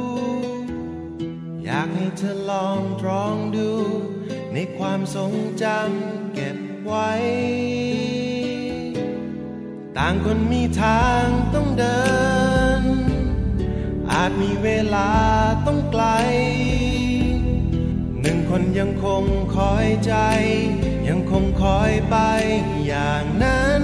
[1.69, 3.71] อยากให้เธอลองตรองดู
[4.53, 7.12] ในความทรงจำเก็บไว้
[9.97, 12.05] ต่างคนมีทางต้องเดิ
[12.81, 12.83] น
[14.12, 15.12] อาจมีเวลา
[15.67, 16.05] ต้องไกล
[18.21, 19.25] หนึ่งคนยังคง
[19.57, 20.14] คอยใจ
[21.09, 22.17] ยังคงคอยไป
[22.87, 23.83] อย่างนั้น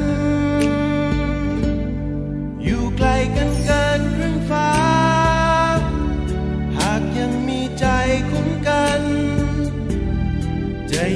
[2.65, 4.22] อยู่ไกลกันเกิน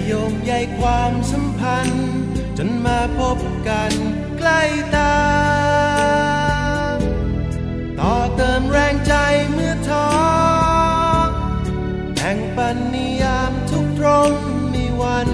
[0.07, 2.11] โยงใยความสัมพันธ์
[2.59, 3.39] จนมาพบ
[3.69, 3.93] กัน
[4.39, 4.63] ใกล้
[4.97, 5.17] ตา
[7.99, 9.15] ต่อเติมแรงใจ
[9.53, 10.09] เมื่อท้อ
[12.19, 14.33] แห่งปันนิยามทุกตรง
[14.75, 15.29] มีวัน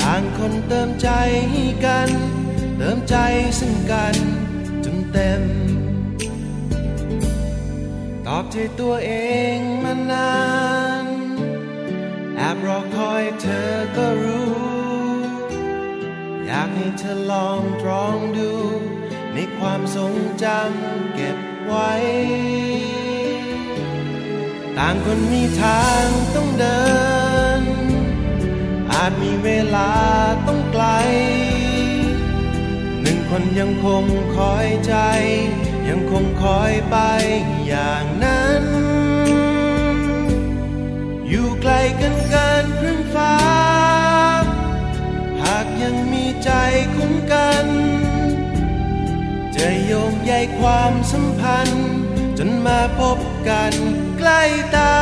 [0.00, 1.08] ต่างคนเติมใจ
[1.50, 2.10] ให้กัน
[2.78, 3.16] เติมใจ
[3.58, 4.16] ซึ่งกัน
[4.84, 5.42] จนเต็ม
[8.26, 9.12] ตอบใจตัวเอ
[9.56, 10.30] งมานา
[10.74, 10.75] น
[12.96, 14.56] คอยเธอก็รู้
[16.46, 18.52] อยากให้เธอลองตรองดู
[19.34, 21.92] ในความทรงจำเก็บไว้
[24.78, 26.84] ต่างคนมีทางต้องเดิ
[27.60, 27.62] น
[28.92, 29.92] อาจมีเวลา
[30.46, 30.84] ต้องไกล
[33.00, 34.04] หนึ่งคนยังคง
[34.36, 34.94] คอยใจ
[35.88, 36.96] ยังคงคอยไป
[37.66, 38.75] อย่างนั้น
[41.28, 43.34] อยู่ไกลกันเกินครึ่งฟ้า
[45.42, 46.50] หากยังมีใจ
[46.94, 47.66] คุ้มกัน
[49.56, 51.90] จะโยงใยความสัมพันธ์
[52.38, 53.18] จนมาพบ
[53.48, 53.74] กัน
[54.18, 54.42] ใกล้
[54.76, 54.96] ตา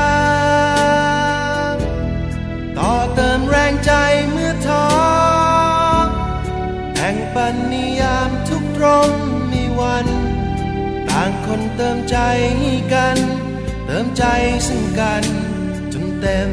[2.78, 3.92] ต่อเติมแรงใจ
[4.30, 4.86] เมื่อท้อ
[6.96, 9.10] แห่งปันนิยามทุกตรง
[9.52, 10.06] มีวัน
[11.08, 12.16] ต่างคนเติมใจ
[12.94, 13.18] กัน
[13.86, 14.24] เติมใจ
[14.68, 15.24] ซึ่งกัน
[16.24, 16.50] tem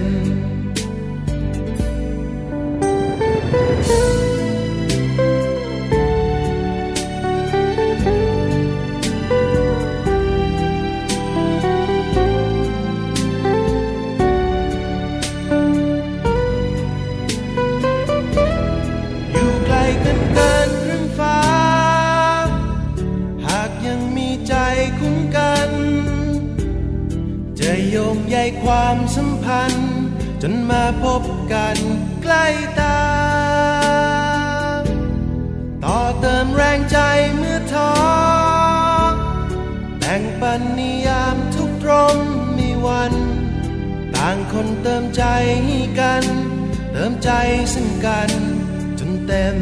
[19.32, 21.39] อยู่ไกลกันเกินครึ่งฟ้า
[23.45, 24.53] หากยังมีใจ
[24.99, 25.69] คุ้มกัน
[27.59, 28.97] จะโยงใยความ
[30.43, 31.23] จนมาพบ
[31.53, 31.77] กัน
[32.21, 32.45] ใกล้
[32.79, 32.99] ตา
[35.83, 36.97] ต่อเติมแรงใจ
[37.35, 37.91] เมื่อท้อ
[39.97, 42.17] แบ่งปันนิยามทุกตรม
[42.57, 43.13] มีวัน
[44.15, 45.23] ต่างคนเติมใจ
[45.99, 46.23] กัน
[46.91, 47.29] เติมใจ
[47.73, 48.29] ซึ่งกัน
[48.99, 49.57] จนเต็ม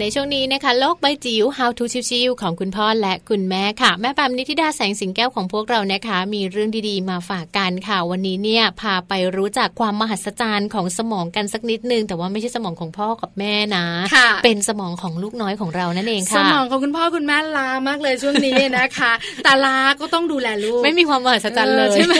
[0.00, 19.12] ในช่วงนี้นะคะโลกใบจิ๋ว How to ชิวๆของคุณพ่อและคุณแม่ค่ะ แม่แปมนิติดาแสงสิงแก้วของพวกเรานะคะ มีเรื่องดีๆมาฝากกันค่ะ วันนี้เนี่ยพาไปรู้จักความมหัศจรรย์ของสมองกันสักนิดนึง แต่ว่าไม่ใช่สมองของพ่อกับแม่นะะเป็นสมองของลูกน้อยของเรานั่นเองค่ะ สมองของคุณพ่อคุณแม่ลามากเลยช่วงนี้นะคะ
[19.44, 22.14] แต่ลาก็ต้องดูแลลูก ไม่มีความมหัศจรรย์เลยใช่ไหม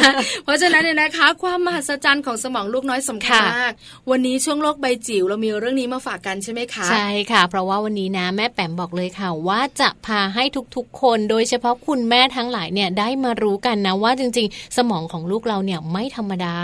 [0.44, 3.72] เพราะฉะนั้นเนี่ยนะคะ ความมหัศจรรย์ของสมองลูกน้อยสำคัญมาก
[4.10, 10.44] วันนี้ช่วงโลกใบจิ๋วเรามีเรื่องนี้มาฝากกันใช่ไหมคะใช่ค่ะเพราะว่าวันนี้นะแม่แปมบอกเลยค่ะ ว่าจะพาให้
[10.76, 16.56] ทุกๆ คน โดยเฉพาะคุณแม่ทั้งหลายเนี่ยได้มารู้กันนะว่าจริง ๆ สมองของลูกเราเนี่ยไม่ธรรมดา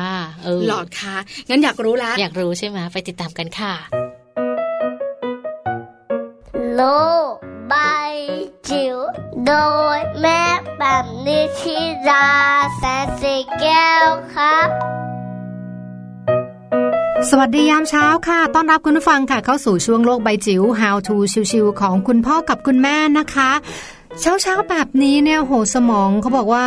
[0.44, 1.16] เออหลอดค่ะ
[1.48, 3.74] งั้นอยากรู้ละอยากรู้ใช่ไหมไปติดตามกันค่ะ
[6.74, 6.80] โล
[7.72, 8.14] บาย
[8.68, 8.96] จิ๋ว
[9.46, 9.52] โด
[9.96, 10.42] ยแม่
[10.78, 11.78] แบบนิชิ
[12.08, 12.28] รา
[12.76, 14.99] แสนสีแก้วครับ
[17.28, 21.16] สวัสดียามเช้าค่ะ ต้อนรับคุณผู้ฟังค่ะ เข้าสู่ช่วงโลกใบจิ๋ว How to
[21.50, 23.50] ชิวๆของคุณพ่อกับคุณแม่นะคะ
[24.20, 26.66] เช้าเช้าแบบนี้เนี่ยโหสมองเขาบอกว่า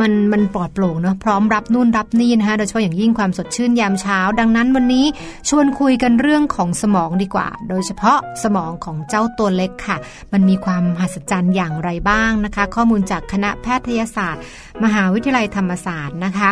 [0.00, 5.06] มันมันปลอดโปร่งเนาะพร้อมรับนู่นรับนี่นะคะโดยเฉพาะอย่างยิ่งความสดชื่นยามเช้า ดังนั้นวันนี้
[5.48, 9.96] ชวนคุยกันเรื่องของสมองดีกว่า โดยเฉพาะสมองของเจ้าตัวเล็กค่ะ
[10.32, 14.42] มันมีความมหัศจรรย์อย่างไรบ้างนะคะ ข้อมูลจากคณะแพทยศาสตร์
[14.84, 16.50] มหาวิทยาลัยธรรมศาสตร์นะคะ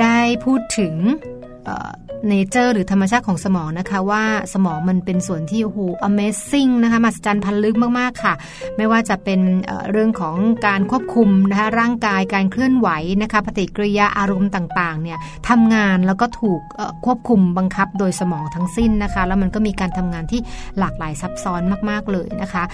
[0.00, 0.94] ได้พูดถึง
[2.28, 4.22] nature หรือธรรมชาติของสมองนะคะ ว่า
[4.54, 8.34] สมองมันเป็นส่วนที่โอ้โห amazing นะคะมหัศจรรย์พันลึกมาก ๆ ค่ะ
[8.76, 9.40] ไม่ว่าจะเป็น
[9.90, 10.36] เรื่องของ
[10.66, 12.88] การควบคุมนะคะร่างกายการเคลื่อนไหว
[13.22, 16.60] นะคะปฏิกิริยาอารมณ์ต่างๆเนี่ยทำงานแล้วก็ถูก
[17.06, 20.40] ควบคุมบังคับโดยสมองทั้งสิ้นนะคะ แล้วมันก็มีการทำงานที่
[20.78, 22.64] หลากหลายซับซ้อนมากๆเลยนะคะ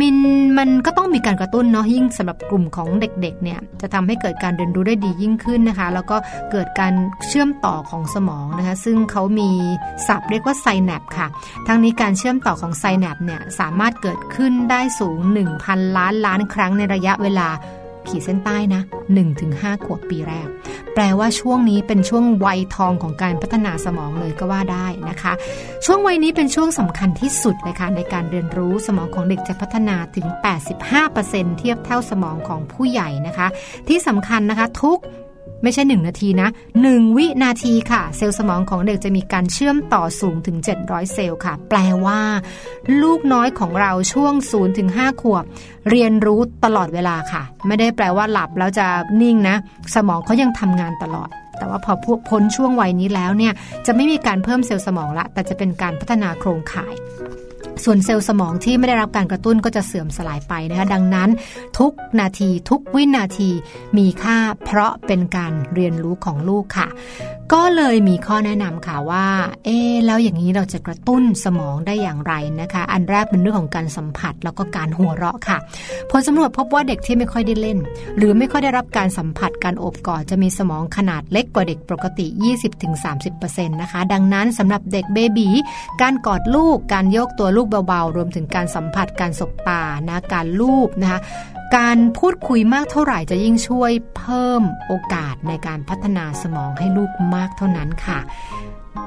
[0.00, 0.16] มิน
[0.58, 6.16] มันก็ต้องมีการกระตุ้นเนาะยิ่งสำหรับกลุ่มของเด็กๆเนี่ยจะทำให้เกิดการเรียนรู้ได้ดียิ่งขึ้นนะคะ แล้วก็
[6.52, 6.92] เกิดการ
[7.26, 9.50] เชื่อมต่อของสมองนะคะซึ่งเขามี
[10.06, 11.26] ศัพท์เรียกว่าไซแนปค่ะ
[11.66, 15.18] ทั้งนี้การเชื่อมต่อของไซแนปเนี่ยสามารถเกิดขึ้นได้สูง
[15.58, 17.50] 1,000 ล้านล้านครั้งในระยะเวลา
[18.08, 18.82] ขีดเส้นใต้นะ
[19.34, 20.48] 1-5 ขวบปีแรก
[20.94, 25.32] แปลว่าช่วงนี้เป็นช่วงวัยทองของการพัฒนาสมองเลยก็ว่าได้นะคะ
[25.84, 30.26] ช่วงวัยนี้เป็นช่วงสำคัญที่สุดเลยค่ะในการเรียนรู้สมองของเด็กจะพัฒนาถึง
[30.92, 33.46] 85%เทียบเท่าสมองของผู้ใหญ่นะคะ
[33.88, 34.98] ที่สำคัญนะคะทุก
[35.62, 36.48] ไม่ใช่ 1 นาทีนะ
[36.82, 42.20] 1 วินาทีค่ะ เซลล์สมองของเด็กจะมีการเชื่อมต่อสูงถึง 700 เซลล์ค่ะ แปลว่า
[43.02, 45.44] ลูกน้อยของเราช่วง 0 ถึง 5 ขวบ
[45.90, 48.86] เรียนรู้ตลอดเวลาค่ะ ไม่ได้แปลว่าหลับแล้วจะ
[49.22, 49.56] นิ่งนะ
[49.94, 51.94] สมองเขายังทำงานตลอด แต่ว่าพอ
[52.28, 53.52] พ้นช่วงวัยนี้แล้วเนี่ย
[53.86, 56.94] จะไม่มีการเพิ่มเซลล์สมองละ แต่จะเป็นการพัฒนาโครงข่าย
[57.84, 61.30] ส่วนเซลล์สมองที่ไม่ได้รับการกระตุ้นก็จะเสื่อมสลายไปนะคะดังนั้น
[61.78, 63.50] ทุกนาทีทุกวินาที
[63.96, 66.88] มีค่าเพราะเป็นการเรียนรู้ของลูกค่ะ
[67.54, 69.26] ก็เลยมีข้อแนะนำค่ะว่า
[69.64, 75.58] เอ๊แล้วอย่างนี้เราจะกระตุ้นสมองได้อย่างไรนะคะ อันแรกเป็นเรื่องของการสัมผัสแล้วก็การหัวเราะค่ะ
[76.10, 77.78] ผลสำรวจพบว่าเด็กที่ไม่ค่อยได้เล่น
[78.16, 82.26] หรือไม่ค่อยได้รับการสัมผัสการอบกอดจะมีสมองขนาดเล็กกว่าเด็กปกติ
[83.04, 85.48] 20-30%นะคะ ดังนั้นสำหรับเด็กเบบี
[86.02, 91.20] การกอดลูก การโยกตัวลูกเบาๆ รวมถึงการสัมผัสการสบตานะการลูบนะคะ
[91.74, 98.18] การพูดคุยมากเท่าไหร่จะยิ่งช่วยเพิ่มโอกาสในการพัฒนาสมองให้ลูกมากเท่านั้นค่ะ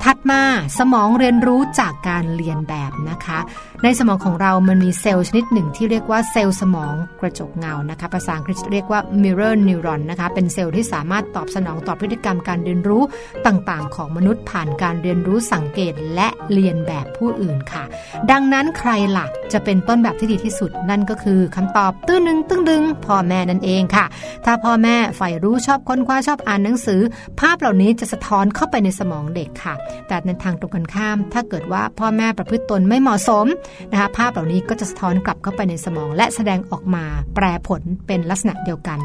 [0.03, 0.41] ถัดมา
[0.80, 3.39] สมองเรียนรู้จากการเรียนแบบนะคะ
[3.84, 13.03] ในสมองของเรามันมีเซลล์ชนิดหนึ่งที่เรียกว่าเซลล์สมองกระจกเงานะคะภาษาอังกฤษเรียกว่า mirror neuron นะคะเป็นเซลล์ที่สามารถตอบสนองต่อพฤติกรรมการเรียนรู้
[13.47, 17.84] ต่างๆ ของมนุษย์ผ่านการเรียนรู้สังเกตและเรียนแบบผู้อื่นค่ะ
[18.32, 24.05] ดังนั้นใครหลักจะเป็นต้นแบบที่ดีที่สุดนั่นก็คือคำตอบตื้อนึงตึ้งดึงพ่อแม่นั่นเองค่ะ
[24.45, 27.01] ถ้าพ่อแม่ใฝ่รู้ชอบค้นคว้าชอบอ่านหนังสือ
[27.39, 29.75] ภาพเหล่านี้จะสะท้อนเข้าไปในสมองเด็กค่ะ
[30.07, 33.47] แต่ในทางตรงกันข้าม ถ้าเกิดว่าพ่อแม่ประพฤติตนไม่เหมาะสม
[33.91, 37.03] นะคะภาพเหล่านี้ก็จะสะท้อนกลับเข้าไปในสมอง และแสดงออกมา
[37.36, 38.99] แปรผลเป็นลักษณะเดียวกัน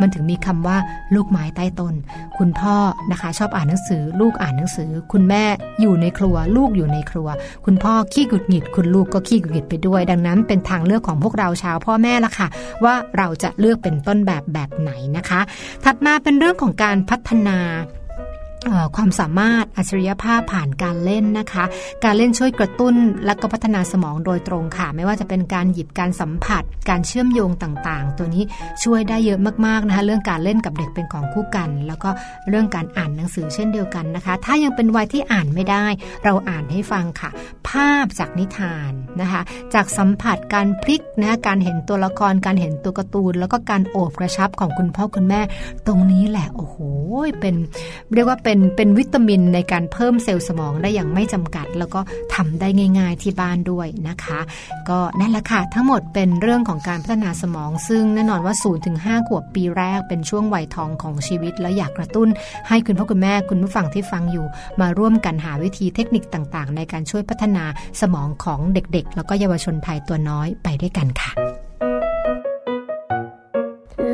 [0.00, 0.76] มันถึงมีคำว่า
[1.14, 1.94] ลูกไม้ใต้ต้น
[2.38, 2.76] คุณพ่อ
[3.10, 5.44] นะคะชอบอ่านหนังสือ ลูกอ่านหนังสือ คุณแม่
[5.80, 7.28] อยู่ในครัว ลูกอยู่ในครัว
[7.66, 12.48] คุณพ่อขี้กุดหงิด คุณลูกก็ขี้กุดหงิดไปด้วย ดังนั้นเป็นทางเลือกของพวกเราชาวพ่อแม่ละค่ะ
[12.84, 15.40] ว่าเราจะเลือกเป็นต้นแบบแบบไหนนะคะ
[15.84, 17.58] ถัดมาเป็นเรื่องของการพัฒนา
[18.96, 21.64] ความสามารถอัจฉริยภาพผ่านการเล่นนะคะ
[22.04, 22.94] การเล่นช่วยกระตุ้น
[23.26, 28.44] และก็พัฒนาสมองโดยตรงค่ะ ไม่ว่าจะเป็นการหยิบการสัมผัส การเชื่อมโยงต่างๆ ตัวนี้
[28.84, 32.10] ช่วยได้เยอะมากๆนะคะเรื่องการเล่นกับเด็กเป็นของคู่กัน แล้วก็
[32.48, 35.86] เรื่องการอ่านหนังสือเช่นเดียวกันนะคะ ถ้ายังเป็นวัยที่อ่านไม่ได้
[36.24, 37.30] เราอ่านให้ฟังค่ะ
[37.68, 39.42] ภาพจากนิทานนะคะ
[39.74, 45.40] จากสัมผัสการพลิกนะการเห็นตัวละครการเห็นตัวการ์ตูน แล้วก็การโอบกระชับของคุณพ่อคุณแม่
[45.86, 46.76] ตรงนี้แหละโอ้โห
[47.40, 47.54] เป็น
[48.14, 52.00] เรียกว่าเป็นเป็นวิตามินในการเพิ่มเซลล์สมองได้อย่างไม่จำกัด แล้วก็
[52.34, 54.40] ทำได้ง่าย ๆที่บ้านด้วยนะคะ
[54.88, 62.28] ก็นั่นแหละค่ะ ทั้งหมดเป็นเรื่องของการพัฒนาสมอง ซึ่งแน่นอนว่า0ถึง5ขวบปีแรกเป็นช่วงวัยทองของชีวิต แล้วอยากกระตุ้น
[62.68, 64.46] ให้คุณพ่อคุณแม่คุณผู้ฟังที่ฟังอยู่
[64.80, 67.64] มาร่วมกันหาวิธีเทคนิคต่างๆ ในการช่วยพัฒนา
[68.00, 71.32] สมองของเด็กๆ แล้วก็เยาวชนไทยตัวน้อยไปด้วยกันค่ะ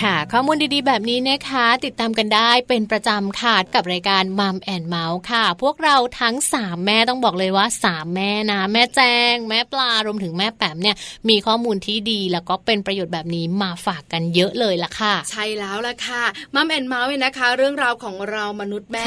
[0.00, 9.00] ค่ะ ข้อมูลดีๆ แบบนี้นะคะ ติดตามกันได้เป็นประจำค่ะกับรายการมัมแอนเมาส์ค่ะ พวกเราทั้ง 3 แม่ต้องบอกเลยว่า 3 แม่นะ แม่แจ
[9.32, 10.96] ง แม่ปลารวมถึงแม่แปมเนี่ย
[11.28, 16.22] มีข้อมูลที่ดีแล้วก็เป็นประโยชน์แบบนี้มาฝากกันเยอะเลยล่ะค่ะ ใช่แล้วล่ะค่ะ
[16.54, 19.04] Mom and เมาท์เนี่ยนะคะ เรื่องราวของเรามนุษย์แม่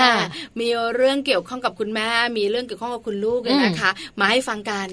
[0.59, 4.87] มีเรื่องเกี่ยวข้องกับคุณแม่ มีเรื่องเกี่ยวข้องกับคุณลูกเลยนะคะ มาให้ฟังกัน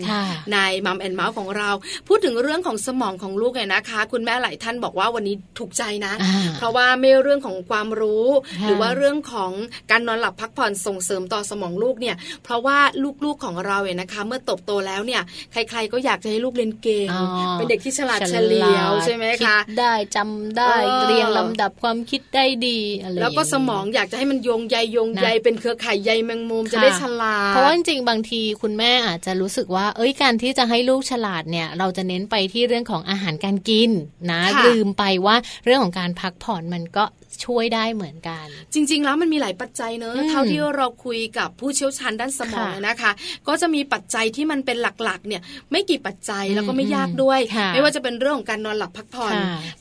[0.52, 1.70] ใน Mom and เมาท์ของเรา
[2.08, 6.14] พูดถึงเรื่องของสมองของลูกเนี่ยนะคะ คุณแม่หลายท่านบอกว่าวันนี้ถูกใจนะ
[6.56, 8.26] เพราะว่าไม่เรื่องของความรู้
[8.64, 9.52] หรือว่าเรื่องของ
[9.90, 12.78] การนอนหลับพักผ่อนส่งเสริมต่อสมองลูกเนี่ย เพราะว่า
[13.24, 15.22] ลูกๆของเราเนี่ยนะคะ เมื่อโตโตแล้วเนี่ย
[15.52, 17.08] ใคร ๆ ก็อยากจะให้ลูกเรียนเก่ง
[17.54, 20.74] เป็นเด็กที่ฉลาดเฉลียวใช่ไหมคะได้จำได้
[21.08, 33.90] เรียงลำดับความคิดได้ดีอะไรแล้วก็สมองอยากจะให้มันโยงใยโยงใยเป็นเครือข่ายใยแมงมุมจะได้ฉลาดเพราะว่าจริงๆบางทีคุณแม่อาจจะรู้สึกว่า เอ้ยการที่จะให้ลูกฉลาดเนี่ย เราจะเน้นไปที่เรื่องของอาหารการกิน
[34.30, 37.04] นะลืมไปว่าเรื่องของการพักผ่อนมันก็
[37.44, 43.10] ช่วยได้เหมือนกัน จริง ๆ แล้วมันมีหลายปัจจัยเนอะเท่าที่เราคุยกับผู้เชี่ยวชาญด้านสมองนะคะ
[43.48, 47.40] ก็จะมีปัจจัยที่มันเป็นหลักๆ เนี่ยไม่กี่ปัจจัยแล้วก็ไม่ยากด้วย
[47.74, 49.34] ไม่ว่าจะเป็นเรื่องของการนอนหลับพักผ่อน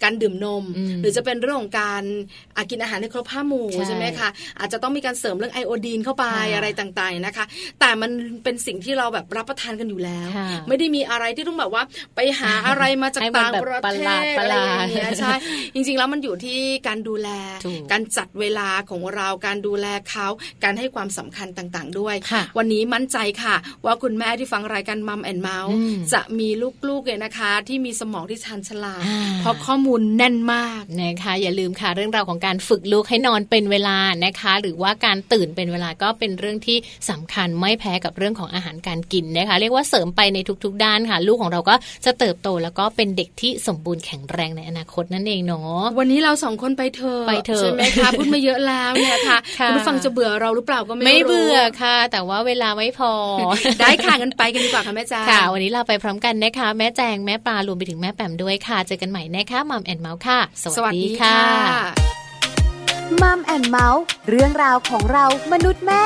[0.04, 0.64] การดื่มนม
[1.02, 2.04] หรือจะเป็นเรื่องของการ
[2.70, 4.30] กินอาหารในครบห้าหมู่ใช่ไหมคะ
[4.60, 6.26] อาจจะต้องมีการเสริมเรื่องไอโอดีนเข้าไป
[6.56, 7.46] อะไรต่างๆนะคะ
[7.80, 8.12] แต่มัน
[8.44, 10.28] เป็นสิ่งที่เราแบบรับประทานกันอยู่แล้ว
[10.68, 11.84] ไม่ได้มีอะไรที่ต้องแบบว่า
[12.16, 15.34] ไปหาอะไรมาจากต่างประเทศอะไรอย่างเงี้ยใช่
[15.74, 17.30] จริง ๆ แล้วมันอยู่ที่การดูแล
[17.92, 20.28] การจัดเวลาของเราการดูแลเขา
[20.64, 22.16] การให้ความสำคัญต่างๆ ด้วย
[22.58, 25.74] วันนี้มั่นใจค่ะ ว่าคุณแม่ที่ฟังรายการมัมแอนเมาส์
[26.14, 26.50] จะมี
[26.88, 29.04] ลูกๆเลยนะคะ ที่มีสมองที่ชันฉลาด
[29.40, 36.78] เพราะข้อมูลแน่นมากนะคะอย่าลืมค่ะเรื่องราวของการฝึกลูกให้นอนเป็นเวลานะคะ หรือว่าการตื่นเป็นเวลาก็เป็นเรื่องที่
[37.10, 41.76] สำคัญไม่แพ้กับเรื่องของอาหารการกินนะคะ เรียกว่าเสริมไปในทุกๆ ด้านค่ะ ลูกของเราก็
[42.06, 53.14] จะเติบโตแล้วก็เป็นเด็กที่สมบูรณ์แข็งแรงในอนาคตนั่นเองเนาะวันนี้เราสองคนไปเถอะไปเถอะใช่ไหมคะพูดมาเยอะแล้วเนี่ยค่ะคุณผู้ฟังจะเบื่อเราหรือเปล่าก็ไม่รู้ไม่เบื่อค่ะ แต่ว่าเวลาไม่พอ
[53.82, 60.40] ได้ค่ะกันไปกันดีกว่าค่ะแม่แจงค่ะ วันนี้เราไปพร้อมกันนะคะ แม่แจงแม่ปลารวมไปถึงแม่แปมด้วยค่ะ เจอกันใหม่นะคะมัมแอนเมาส์ค่ะ
[60.76, 61.38] สวัสดีค่ะ
[63.22, 66.04] มัมแอนเมาส์เรื่องราวของเรามนุษย์แม่